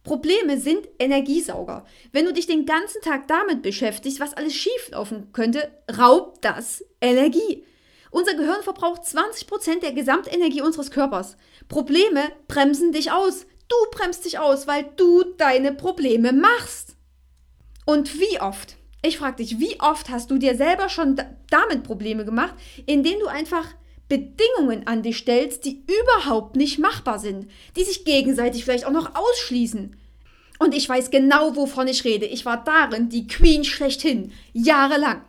Probleme 0.08 0.58
sind 0.58 0.88
Energiesauger. 0.98 1.84
Wenn 2.12 2.24
du 2.24 2.32
dich 2.32 2.46
den 2.46 2.64
ganzen 2.64 3.02
Tag 3.02 3.28
damit 3.28 3.60
beschäftigst, 3.60 4.20
was 4.20 4.32
alles 4.32 4.54
schief 4.54 4.88
laufen 4.90 5.34
könnte, 5.34 5.70
raubt 5.98 6.42
das 6.46 6.82
Energie. 7.02 7.62
Unser 8.10 8.32
Gehirn 8.32 8.62
verbraucht 8.62 9.02
20% 9.02 9.80
der 9.80 9.92
Gesamtenergie 9.92 10.62
unseres 10.62 10.90
Körpers. 10.90 11.36
Probleme 11.68 12.22
bremsen 12.46 12.90
dich 12.90 13.12
aus. 13.12 13.44
Du 13.68 13.76
bremst 13.90 14.24
dich 14.24 14.38
aus, 14.38 14.66
weil 14.66 14.86
du 14.96 15.24
deine 15.36 15.74
Probleme 15.74 16.32
machst. 16.32 16.96
Und 17.84 18.18
wie 18.18 18.40
oft, 18.40 18.76
ich 19.02 19.18
frage 19.18 19.44
dich, 19.44 19.58
wie 19.58 19.78
oft 19.78 20.08
hast 20.08 20.30
du 20.30 20.38
dir 20.38 20.56
selber 20.56 20.88
schon 20.88 21.20
damit 21.50 21.82
Probleme 21.82 22.24
gemacht, 22.24 22.54
indem 22.86 23.20
du 23.20 23.26
einfach 23.26 23.66
Bedingungen 24.08 24.86
an 24.86 25.02
dich 25.02 25.18
stellst, 25.18 25.64
die 25.64 25.82
überhaupt 25.86 26.56
nicht 26.56 26.78
machbar 26.78 27.18
sind, 27.18 27.50
die 27.76 27.84
sich 27.84 28.04
gegenseitig 28.04 28.64
vielleicht 28.64 28.86
auch 28.86 28.92
noch 28.92 29.14
ausschließen. 29.14 29.96
Und 30.58 30.74
ich 30.74 30.88
weiß 30.88 31.10
genau, 31.10 31.56
wovon 31.56 31.88
ich 31.88 32.04
rede. 32.04 32.26
Ich 32.26 32.44
war 32.44 32.64
darin 32.64 33.08
die 33.08 33.26
Queen 33.26 33.64
schlechthin, 33.64 34.32
jahrelang. 34.52 35.22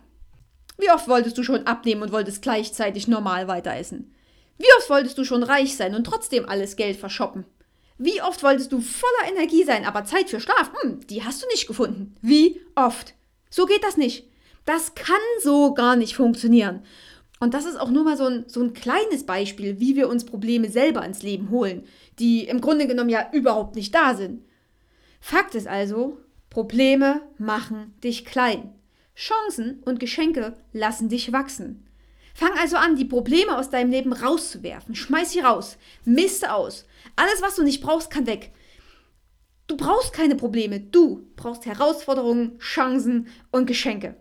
Wie 0.78 0.90
oft 0.90 1.08
wolltest 1.08 1.36
du 1.36 1.42
schon 1.42 1.66
abnehmen 1.66 2.02
und 2.02 2.12
wolltest 2.12 2.42
gleichzeitig 2.42 3.06
normal 3.06 3.48
weiter 3.48 3.74
essen? 3.76 4.14
Wie 4.58 4.72
oft 4.78 4.90
wolltest 4.90 5.18
du 5.18 5.24
schon 5.24 5.42
reich 5.42 5.76
sein 5.76 5.94
und 5.94 6.04
trotzdem 6.04 6.48
alles 6.48 6.76
Geld 6.76 6.96
verschoppen? 6.96 7.44
Wie 7.98 8.22
oft 8.22 8.42
wolltest 8.42 8.72
du 8.72 8.80
voller 8.80 9.30
Energie 9.30 9.62
sein, 9.62 9.84
aber 9.84 10.06
Zeit 10.06 10.30
für 10.30 10.40
Schlaf, 10.40 10.72
hm, 10.80 11.06
die 11.06 11.22
hast 11.22 11.42
du 11.42 11.46
nicht 11.48 11.66
gefunden. 11.66 12.16
Wie 12.22 12.60
oft? 12.74 13.12
So 13.50 13.66
geht 13.66 13.84
das 13.84 13.98
nicht. 13.98 14.24
Das 14.64 14.94
kann 14.94 15.20
so 15.42 15.74
gar 15.74 15.96
nicht 15.96 16.16
funktionieren. 16.16 16.82
Und 17.40 17.54
das 17.54 17.64
ist 17.64 17.80
auch 17.80 17.90
nur 17.90 18.04
mal 18.04 18.18
so 18.18 18.26
ein, 18.26 18.44
so 18.48 18.62
ein 18.62 18.74
kleines 18.74 19.24
Beispiel, 19.24 19.80
wie 19.80 19.96
wir 19.96 20.08
uns 20.08 20.24
Probleme 20.26 20.68
selber 20.68 21.04
ins 21.04 21.22
Leben 21.22 21.50
holen, 21.50 21.84
die 22.18 22.44
im 22.44 22.60
Grunde 22.60 22.86
genommen 22.86 23.08
ja 23.08 23.30
überhaupt 23.32 23.74
nicht 23.76 23.94
da 23.94 24.14
sind. 24.14 24.44
Fakt 25.20 25.54
ist 25.54 25.66
also, 25.66 26.18
Probleme 26.50 27.22
machen 27.38 27.94
dich 28.04 28.26
klein. 28.26 28.74
Chancen 29.16 29.82
und 29.84 30.00
Geschenke 30.00 30.54
lassen 30.72 31.08
dich 31.08 31.32
wachsen. 31.32 31.86
Fang 32.34 32.52
also 32.58 32.76
an, 32.76 32.96
die 32.96 33.04
Probleme 33.04 33.56
aus 33.56 33.70
deinem 33.70 33.90
Leben 33.90 34.12
rauszuwerfen. 34.12 34.94
Schmeiß 34.94 35.32
sie 35.32 35.40
raus. 35.40 35.78
Miste 36.04 36.52
aus. 36.52 36.86
Alles, 37.16 37.42
was 37.42 37.56
du 37.56 37.62
nicht 37.62 37.82
brauchst, 37.82 38.10
kann 38.10 38.26
weg. 38.26 38.52
Du 39.66 39.76
brauchst 39.76 40.12
keine 40.12 40.36
Probleme. 40.36 40.80
Du 40.80 41.26
brauchst 41.36 41.66
Herausforderungen, 41.66 42.58
Chancen 42.58 43.28
und 43.50 43.66
Geschenke. 43.66 44.16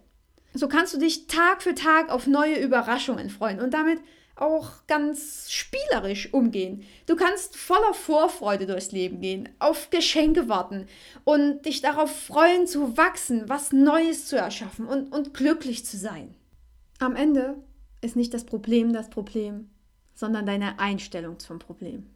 So 0.54 0.68
kannst 0.68 0.94
du 0.94 0.98
dich 0.98 1.28
Tag 1.28 1.62
für 1.62 1.76
Tag 1.76 2.10
auf 2.10 2.28
neue 2.28 2.60
Überraschungen 2.60 3.30
freuen 3.30 3.60
und 3.60 3.74
damit 3.74 4.00
auch 4.36 4.88
ganz 4.88 5.52
spielerisch 5.52 6.34
umgehen. 6.34 6.84
Du 7.06 7.16
kannst 7.16 7.58
voller 7.58 7.94
Vorfreude 7.94 8.66
durchs 8.66 8.92
Leben 8.92 9.20
gehen, 9.22 9.50
auf 9.60 9.90
Geschenke 9.90 10.48
warten 10.48 10.88
und 11.26 11.66
dich 11.66 11.82
darauf 11.82 12.10
freuen 12.24 12.66
zu 12.66 12.98
wachsen, 12.98 13.50
was 13.50 13.72
Neues 13.72 14.28
zu 14.28 14.38
erschaffen 14.38 14.86
und, 14.86 15.12
und 15.12 15.34
glücklich 15.34 15.86
zu 15.86 15.98
sein. 15.98 16.36
Am 17.00 17.16
Ende 17.16 17.62
ist 18.02 18.16
nicht 18.16 18.34
das 18.34 18.46
Problem 18.46 18.94
das 18.94 19.10
Problem, 19.10 19.70
sondern 20.16 20.46
deine 20.46 20.80
Einstellung 20.80 21.40
zum 21.40 21.60
Problem. 21.60 22.08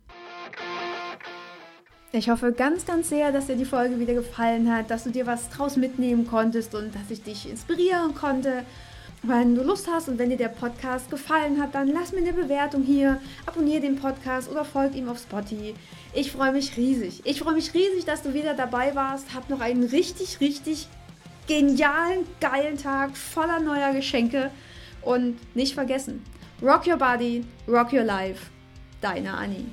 Ich 2.15 2.29
hoffe 2.29 2.51
ganz, 2.51 2.85
ganz 2.85 3.09
sehr, 3.09 3.31
dass 3.31 3.47
dir 3.47 3.55
die 3.55 3.65
Folge 3.65 3.99
wieder 3.99 4.13
gefallen 4.13 4.71
hat, 4.71 4.91
dass 4.91 5.03
du 5.03 5.09
dir 5.09 5.25
was 5.25 5.49
draus 5.49 5.77
mitnehmen 5.77 6.27
konntest 6.27 6.75
und 6.75 6.93
dass 6.93 7.09
ich 7.09 7.23
dich 7.23 7.49
inspirieren 7.49 8.13
konnte. 8.13 8.63
Wenn 9.23 9.55
du 9.55 9.63
Lust 9.63 9.87
hast 9.91 10.09
und 10.09 10.19
wenn 10.19 10.29
dir 10.29 10.37
der 10.37 10.49
Podcast 10.49 11.09
gefallen 11.09 11.59
hat, 11.59 11.73
dann 11.73 11.87
lass 11.87 12.11
mir 12.11 12.19
eine 12.19 12.33
Bewertung 12.33 12.83
hier, 12.83 13.19
abonniere 13.47 13.81
den 13.81 13.95
Podcast 13.95 14.51
oder 14.51 14.63
folg 14.63 14.93
ihm 14.93 15.09
auf 15.09 15.17
Spotify. 15.17 15.73
Ich 16.13 16.31
freue 16.31 16.51
mich 16.51 16.77
riesig. 16.77 17.21
Ich 17.23 17.39
freue 17.39 17.55
mich 17.55 17.73
riesig, 17.73 18.05
dass 18.05 18.21
du 18.21 18.35
wieder 18.35 18.53
dabei 18.53 18.93
warst. 18.93 19.33
Hab 19.33 19.49
noch 19.49 19.61
einen 19.61 19.83
richtig, 19.83 20.39
richtig 20.39 20.87
genialen, 21.47 22.27
geilen 22.39 22.77
Tag 22.77 23.17
voller 23.17 23.59
neuer 23.59 23.91
Geschenke. 23.91 24.51
Und 25.01 25.39
nicht 25.55 25.73
vergessen, 25.73 26.23
rock 26.61 26.85
your 26.85 26.97
body, 26.97 27.43
rock 27.67 27.91
your 27.91 28.03
life. 28.03 28.51
Deine 29.01 29.33
Annie. 29.33 29.65